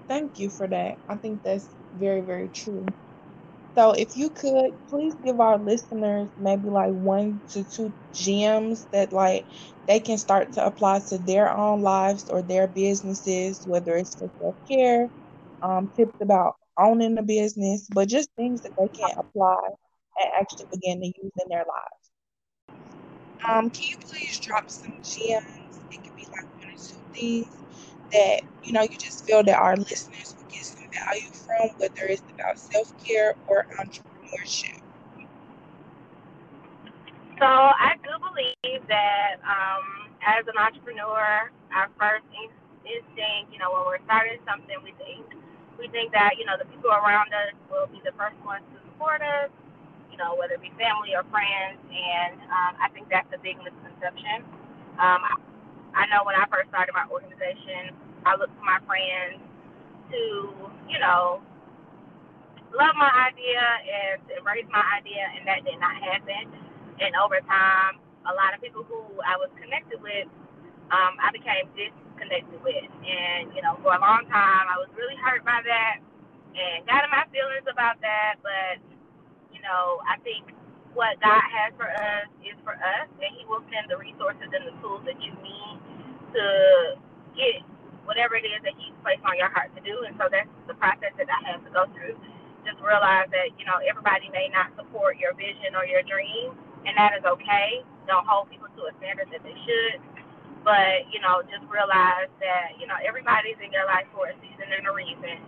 Thank 0.09 0.39
you 0.39 0.49
for 0.49 0.67
that. 0.67 0.99
I 1.09 1.17
think 1.17 1.43
that's 1.43 1.67
very, 1.99 2.21
very 2.21 2.49
true. 2.49 2.87
So, 3.77 3.93
if 3.93 4.17
you 4.17 4.31
could 4.31 4.73
please 4.89 5.15
give 5.25 5.41
our 5.41 5.59
listeners 5.59 6.29
maybe 6.37 6.69
like 6.69 6.93
one 6.93 7.43
to 7.51 7.65
two 7.65 7.95
gems 8.13 8.87
that 8.93 9.13
like 9.13 9.47
they 9.87 10.01
can 10.01 10.19
start 10.19 10.53
to 10.55 10.65
apply 10.67 11.01
to 11.09 11.19
their 11.19 11.51
own 11.57 11.83
lives 11.83 12.29
or 12.29 12.43
their 12.43 12.67
businesses, 12.69 13.63
whether 13.67 13.97
it's 13.97 14.15
for 14.17 14.29
self 14.39 14.57
care, 14.71 15.09
um, 15.63 15.89
tips 15.97 16.15
about 16.21 16.55
owning 16.79 17.19
a 17.19 17.23
business, 17.23 17.89
but 17.93 18.09
just 18.09 18.31
things 18.37 18.61
that 18.63 18.73
they 18.79 18.89
can 18.89 19.11
apply 19.19 19.59
and 20.21 20.31
actually 20.39 20.67
begin 20.71 21.01
to 21.01 21.07
use 21.07 21.33
in 21.43 21.49
their 21.49 21.65
lives. 21.67 22.11
Um, 23.49 23.71
can 23.71 23.85
you 23.91 23.97
please 23.99 24.39
drop 24.41 24.71
some 24.71 24.93
gems? 25.03 25.81
It 25.91 26.03
could 26.05 26.17
be 26.17 26.27
like 26.33 26.49
one 26.57 26.69
or 26.71 26.79
two 26.79 27.01
things 27.15 27.47
that 28.13 28.43
you 28.63 28.73
know 28.73 28.83
you 28.83 28.97
just 28.99 29.25
feel 29.27 29.43
that 29.45 29.59
our 29.59 29.77
listeners 29.77 30.35
would 30.39 30.49
get 30.49 30.65
some 30.65 30.82
value 30.93 31.31
from, 31.33 31.69
whether 31.79 32.07
it's 32.07 32.23
about 32.35 32.59
self 32.59 32.93
care 33.05 33.35
or 33.49 33.67
entrepreneurship. 33.79 34.81
So 37.41 37.49
I 37.49 37.99
do 38.07 38.13
believe 38.23 38.87
that 38.87 39.43
um, 39.43 40.15
as 40.23 40.47
an 40.47 40.55
entrepreneur, 40.55 41.51
our 41.75 41.89
first 41.99 42.23
instinct, 42.87 43.51
you 43.51 43.59
know, 43.59 43.73
when 43.75 43.83
we're 43.89 44.05
starting 44.07 44.39
something, 44.47 44.77
we 44.85 44.95
think 45.01 45.27
we 45.75 45.89
think 45.89 46.13
that 46.15 46.39
you 46.39 46.47
know 46.47 46.55
the 46.55 46.69
people 46.71 46.95
around 46.95 47.35
us 47.35 47.51
will 47.67 47.91
be 47.91 47.99
the 48.05 48.15
first 48.15 48.39
ones 48.47 48.63
to 48.71 48.79
support 48.87 49.25
us, 49.27 49.51
you 50.13 50.17
know, 50.21 50.39
whether 50.39 50.55
it 50.55 50.63
be 50.63 50.71
family 50.79 51.17
or 51.17 51.27
friends, 51.35 51.83
and 51.91 52.39
um, 52.53 52.79
I 52.79 52.87
think 52.95 53.11
that's 53.11 53.27
a 53.35 53.41
big 53.43 53.59
misconception. 53.59 54.47
Um, 55.03 55.27
I 55.99 56.07
know 56.09 56.23
when 56.23 56.37
I 56.39 56.47
first 56.47 56.71
started 56.71 56.95
my 56.95 57.11
organization, 57.11 57.97
I 58.25 58.37
looked 58.39 58.55
to 58.55 58.65
my 58.65 58.79
friends 58.87 59.43
to, 60.13 60.25
you 60.93 61.01
know, 61.01 61.43
love 62.75 62.95
my 62.99 63.13
idea 63.33 63.63
and 63.63 64.23
embrace 64.39 64.69
my 64.73 64.85
idea, 64.99 65.25
and 65.39 65.47
that 65.49 65.65
did 65.65 65.81
not 65.81 65.97
happen 65.99 66.53
and 67.01 67.17
over 67.19 67.41
time, 67.49 67.99
a 68.29 68.35
lot 68.37 68.55
of 68.55 68.63
people 68.63 68.85
who 68.87 69.01
I 69.27 69.35
was 69.41 69.51
connected 69.59 69.99
with, 70.03 70.31
um, 70.95 71.19
I 71.19 71.33
became 71.35 71.67
disconnected 71.75 72.61
with. 72.63 72.91
And, 73.03 73.51
you 73.57 73.63
know, 73.67 73.81
for 73.81 73.97
a 73.97 74.01
long 74.03 74.29
time, 74.31 74.67
I 74.71 74.79
was 74.79 74.91
really 74.95 75.17
hurt 75.19 75.43
by 75.47 75.63
that 75.65 75.97
and 76.55 76.87
got 76.87 77.03
in 77.03 77.11
my 77.11 77.25
feelings 77.33 77.67
about 77.67 77.99
that. 78.05 78.39
But, 78.45 78.79
you 79.51 79.63
know, 79.65 80.03
I 80.07 80.21
think 80.23 80.53
what 80.95 81.19
God 81.25 81.43
has 81.49 81.73
for 81.81 81.89
us 81.89 82.29
is 82.45 82.55
for 82.63 82.77
us, 82.77 83.09
and 83.19 83.33
He 83.35 83.43
will 83.49 83.65
send 83.73 83.89
the 83.89 83.99
resources 83.99 84.51
and 84.53 84.65
the 84.69 84.77
tools 84.85 85.03
that 85.09 85.19
you 85.19 85.33
need 85.41 85.77
to 86.37 86.47
get 87.35 87.65
whatever 88.05 88.37
it 88.37 88.47
is 88.47 88.61
that 88.65 88.75
He's 88.79 88.95
placed 89.03 89.25
on 89.27 89.37
your 89.39 89.51
heart 89.51 89.75
to 89.75 89.83
do. 89.83 90.05
And 90.07 90.15
so 90.19 90.29
that's 90.31 90.51
the 90.67 90.77
process 90.79 91.15
that 91.19 91.29
I 91.31 91.41
have 91.53 91.63
to 91.67 91.73
go 91.73 91.87
through. 91.95 92.19
Just 92.67 92.79
realize 92.83 93.27
that, 93.35 93.55
you 93.59 93.67
know, 93.67 93.79
everybody 93.83 94.31
may 94.31 94.51
not 94.53 94.71
support 94.79 95.19
your 95.19 95.35
vision 95.35 95.75
or 95.75 95.87
your 95.87 96.03
dream 96.07 96.55
and 96.87 96.95
that 96.99 97.15
is 97.19 97.25
okay. 97.27 97.83
Don't 98.07 98.27
hold 98.27 98.51
people 98.51 98.69
to 98.75 98.91
a 98.91 98.93
standard 98.99 99.31
that 99.31 99.43
they 99.47 99.55
should. 99.67 100.03
But, 100.67 101.11
you 101.11 101.19
know, 101.23 101.43
just 101.51 101.67
realize 101.67 102.31
that, 102.39 102.79
you 102.79 102.87
know, 102.87 102.99
everybody's 103.03 103.59
in 103.63 103.75
your 103.75 103.87
life 103.87 104.07
for 104.15 104.31
a 104.31 104.35
season 104.43 104.67
and 104.71 104.87
a 104.87 104.95
reason. 104.95 105.39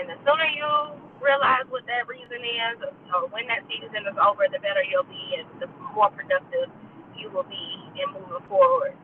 And 0.00 0.08
the 0.08 0.16
sooner 0.24 0.48
you 0.48 0.96
realize 1.20 1.68
what 1.68 1.84
that 1.88 2.08
reason 2.08 2.40
is, 2.40 2.76
or 3.12 3.28
when 3.28 3.48
that 3.52 3.64
season 3.68 4.08
is 4.08 4.16
over, 4.16 4.48
the 4.48 4.60
better 4.64 4.80
you'll 4.84 5.08
be 5.08 5.36
and 5.36 5.48
the 5.60 5.68
more 5.92 6.08
productive 6.12 6.72
you 7.16 7.28
will 7.28 7.48
be 7.48 7.66
in 8.00 8.08
moving 8.16 8.44
forward. 8.48 8.96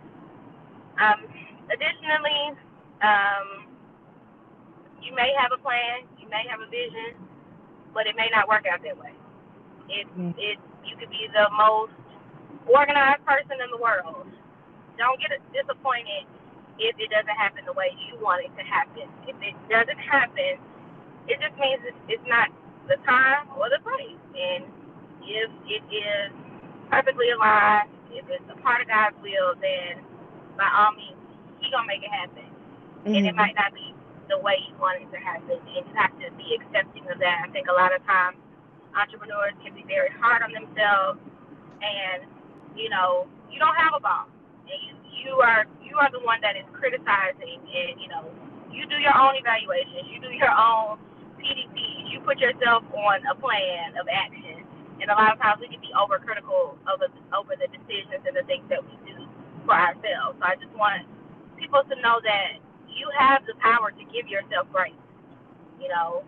Um, 1.00 1.28
additionally, 1.68 2.56
um, 3.02 3.68
you 5.02 5.14
may 5.14 5.30
have 5.38 5.52
a 5.54 5.60
plan, 5.60 6.04
you 6.18 6.28
may 6.28 6.44
have 6.50 6.60
a 6.60 6.68
vision, 6.68 7.16
but 7.94 8.06
it 8.06 8.16
may 8.16 8.28
not 8.34 8.48
work 8.48 8.64
out 8.66 8.82
that 8.82 8.96
way. 8.98 9.14
It, 9.88 10.06
mm. 10.18 10.34
it 10.36 10.58
you 10.84 10.96
could 10.96 11.10
be 11.10 11.28
the 11.32 11.48
most 11.56 11.92
organized 12.68 13.24
person 13.24 13.60
in 13.60 13.68
the 13.72 13.80
world. 13.80 14.28
Don't 14.96 15.18
get 15.20 15.32
disappointed 15.54 16.26
if 16.78 16.94
it 16.98 17.10
doesn't 17.10 17.38
happen 17.38 17.64
the 17.66 17.74
way 17.74 17.90
you 18.06 18.18
want 18.20 18.44
it 18.44 18.52
to 18.56 18.64
happen. 18.64 19.06
If 19.26 19.36
it 19.42 19.54
doesn't 19.70 19.98
happen, 20.00 20.58
it 21.28 21.36
just 21.38 21.54
means 21.60 21.80
it's 22.08 22.24
not 22.26 22.48
the 22.88 22.96
time 23.04 23.50
or 23.54 23.68
the 23.68 23.82
place. 23.84 24.18
And 24.32 24.64
if 25.22 25.50
it 25.68 25.84
is 25.92 26.28
perfectly 26.90 27.30
aligned, 27.30 27.90
if 28.10 28.24
it's 28.32 28.48
a 28.48 28.58
part 28.62 28.80
of 28.82 28.88
God's 28.88 29.16
will, 29.20 29.54
then 29.60 30.02
by 30.56 30.66
all 30.72 30.96
means, 30.96 31.18
He 31.60 31.70
gonna 31.70 31.86
make 31.86 32.02
it 32.02 32.10
happen. 32.10 32.47
Mm-hmm. 33.08 33.16
And 33.16 33.24
it 33.24 33.32
mm-hmm. 33.32 33.40
might 33.40 33.56
not 33.56 33.72
be 33.72 33.96
the 34.28 34.36
way 34.44 34.60
you 34.68 34.76
want 34.76 35.00
it 35.00 35.08
to 35.08 35.16
happen, 35.16 35.56
and 35.56 35.72
you 35.72 35.94
have 35.96 36.12
to 36.20 36.28
be 36.36 36.52
accepting 36.60 37.08
of 37.08 37.16
that. 37.24 37.48
I 37.48 37.48
think 37.48 37.72
a 37.72 37.76
lot 37.76 37.96
of 37.96 38.04
times 38.04 38.36
entrepreneurs 38.92 39.56
can 39.64 39.72
be 39.72 39.80
very 39.88 40.12
hard 40.20 40.44
on 40.44 40.52
themselves, 40.52 41.16
and 41.80 42.28
you 42.76 42.92
know 42.92 43.24
you 43.48 43.56
don't 43.56 43.76
have 43.80 43.96
a 43.96 44.02
boss, 44.04 44.28
and 44.68 44.76
you 44.84 44.92
you 45.24 45.32
are 45.40 45.64
you 45.80 45.96
are 45.96 46.12
the 46.12 46.20
one 46.20 46.44
that 46.44 46.60
is 46.60 46.68
criticizing, 46.76 47.64
and 47.64 47.96
you 47.96 48.12
know 48.12 48.28
you 48.68 48.84
do 48.92 49.00
your 49.00 49.16
own 49.16 49.32
evaluations, 49.40 50.04
you 50.12 50.20
do 50.20 50.28
your 50.36 50.52
own 50.52 51.00
PDPs, 51.40 52.12
you 52.12 52.20
put 52.20 52.36
yourself 52.36 52.84
on 52.92 53.24
a 53.24 53.34
plan 53.40 53.96
of 53.96 54.04
action, 54.12 54.60
and 55.00 55.08
a 55.08 55.16
lot 55.16 55.32
of 55.32 55.40
times 55.40 55.64
we 55.64 55.72
can 55.72 55.80
be 55.80 55.88
overcritical 55.96 56.76
over 56.84 57.08
over 57.32 57.56
the 57.56 57.72
decisions 57.72 58.20
and 58.28 58.36
the 58.36 58.44
things 58.44 58.68
that 58.68 58.84
we 58.84 58.92
do. 59.08 59.24
for 59.64 59.72
ourselves. 59.72 60.36
So 60.40 60.44
I 60.44 60.56
just 60.60 60.72
want 60.76 61.08
people 61.56 61.80
to 61.84 61.96
know 62.00 62.20
that 62.24 62.60
you 62.90 63.08
have 63.16 63.44
the 63.46 63.54
power 63.60 63.90
to 63.90 64.04
give 64.12 64.28
yourself 64.28 64.66
grace. 64.72 64.96
You 65.80 65.88
know, 65.88 66.24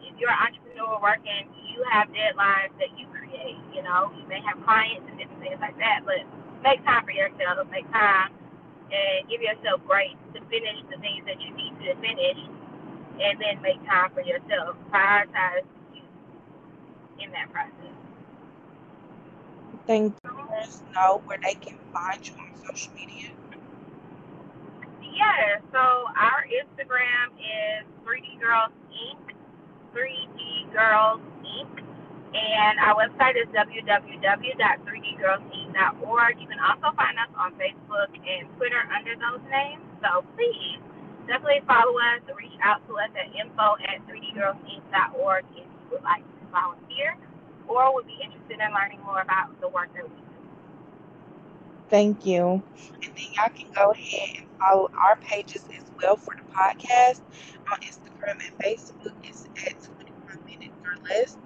if 0.00 0.14
you're 0.18 0.30
an 0.30 0.40
entrepreneur 0.52 0.98
working, 1.02 1.48
you 1.68 1.84
have 1.90 2.08
deadlines 2.08 2.74
that 2.78 2.92
you 2.98 3.06
create. 3.10 3.58
You 3.74 3.82
know, 3.82 4.12
you 4.16 4.26
may 4.28 4.40
have 4.42 4.62
clients 4.64 5.06
and 5.08 5.18
different 5.18 5.40
things 5.40 5.58
like 5.60 5.76
that, 5.78 6.02
but 6.04 6.22
make 6.62 6.84
time 6.84 7.04
for 7.04 7.12
yourself. 7.12 7.66
Make 7.70 7.90
time 7.92 8.32
and 8.92 9.28
give 9.28 9.40
yourself 9.40 9.80
grace 9.86 10.16
to 10.34 10.40
finish 10.52 10.78
the 10.90 10.98
things 11.00 11.24
that 11.26 11.40
you 11.40 11.50
need 11.56 11.72
to 11.80 11.94
finish, 12.00 12.38
and 13.20 13.40
then 13.40 13.60
make 13.62 13.80
time 13.86 14.10
for 14.14 14.22
yourself. 14.22 14.76
Prioritize 14.92 15.64
you 15.94 16.04
in 17.18 17.30
that 17.32 17.50
process. 17.52 17.96
Thank 19.86 20.14
listeners 20.62 20.82
know 20.94 21.22
where 21.26 21.38
they 21.42 21.54
can 21.54 21.78
find 21.92 22.26
you 22.26 22.34
on 22.34 22.52
social 22.66 22.92
media. 22.94 23.30
Yeah, 25.12 25.60
so 25.72 26.08
our 26.16 26.44
Instagram 26.48 27.36
is 27.36 27.84
3D 28.00 28.40
Girls 28.40 28.72
Inc. 28.88 29.36
3D 29.92 30.72
Girls 30.72 31.20
Inc. 31.44 31.84
And 32.32 32.80
our 32.80 32.96
website 32.96 33.36
is 33.36 33.44
www.3dgirlsinc.org. 33.52 36.32
You 36.40 36.48
can 36.48 36.64
also 36.64 36.96
find 36.96 37.20
us 37.20 37.28
on 37.36 37.52
Facebook 37.60 38.08
and 38.16 38.48
Twitter 38.56 38.80
under 38.88 39.12
those 39.20 39.44
names. 39.52 39.84
So 40.00 40.24
please 40.32 40.80
definitely 41.28 41.60
follow 41.68 41.92
us 42.16 42.24
reach 42.32 42.56
out 42.64 42.80
to 42.88 42.96
us 42.96 43.12
at 43.12 43.28
info 43.36 43.76
at 43.84 44.00
3dgirlsinc.org 44.08 45.44
if 45.52 45.68
you 45.68 45.84
would 45.92 46.00
like 46.02 46.24
to 46.24 46.44
volunteer 46.48 47.20
or 47.68 47.92
would 47.94 48.06
be 48.08 48.16
interested 48.24 48.64
in 48.64 48.72
learning 48.72 49.04
more 49.04 49.20
about 49.20 49.52
the 49.60 49.68
work 49.68 49.92
that 49.92 50.08
we 50.08 50.16
do. 50.16 50.31
Thank 51.92 52.24
you. 52.24 52.62
And 53.02 53.12
then 53.14 53.26
y'all 53.36 53.50
can 53.54 53.70
go 53.74 53.90
ahead 53.90 54.38
and 54.38 54.46
follow 54.58 54.90
our 54.98 55.16
pages 55.16 55.62
as 55.76 55.84
well 56.00 56.16
for 56.16 56.34
the 56.34 56.42
podcast 56.50 57.20
on 57.70 57.78
Instagram 57.80 58.40
and 58.40 58.58
Facebook. 58.64 59.12
It's 59.22 59.44
at 59.66 59.78
21 59.82 60.42
minutes 60.46 60.78
or 60.86 60.96
less. 61.06 61.36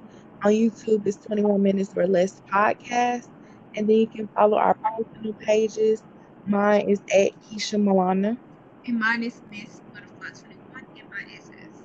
On 0.45 0.53
YouTube, 0.53 1.05
it's 1.05 1.17
21 1.17 1.61
minutes 1.61 1.95
or 1.97 2.07
less 2.07 2.43
podcast. 2.43 3.29
And 3.75 3.89
then 3.89 3.97
you 3.97 4.07
can 4.07 4.29
follow 4.29 4.57
our 4.57 4.75
personal 4.75 5.33
pages. 5.33 6.05
Mine 6.47 6.91
is 6.91 7.01
at 7.13 7.33
Keisha 7.43 7.83
Milana. 7.83 8.39
And 8.87 9.01
mine 9.01 9.25
is 9.25 9.43
Miss 9.51 9.81
Butterfly 9.93 10.29
21 10.29 10.87
MISS. 11.11 11.83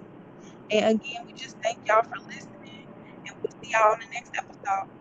And 0.70 1.02
again, 1.02 1.26
we 1.26 1.34
just 1.34 1.58
thank 1.64 1.80
y'all 1.88 2.04
for 2.04 2.20
listening. 2.28 2.86
And 3.26 3.36
we'll 3.42 3.52
see 3.64 3.72
y'all 3.72 3.94
on 3.94 4.00
the 4.02 4.06
next 4.14 4.38
episode. 4.38 5.01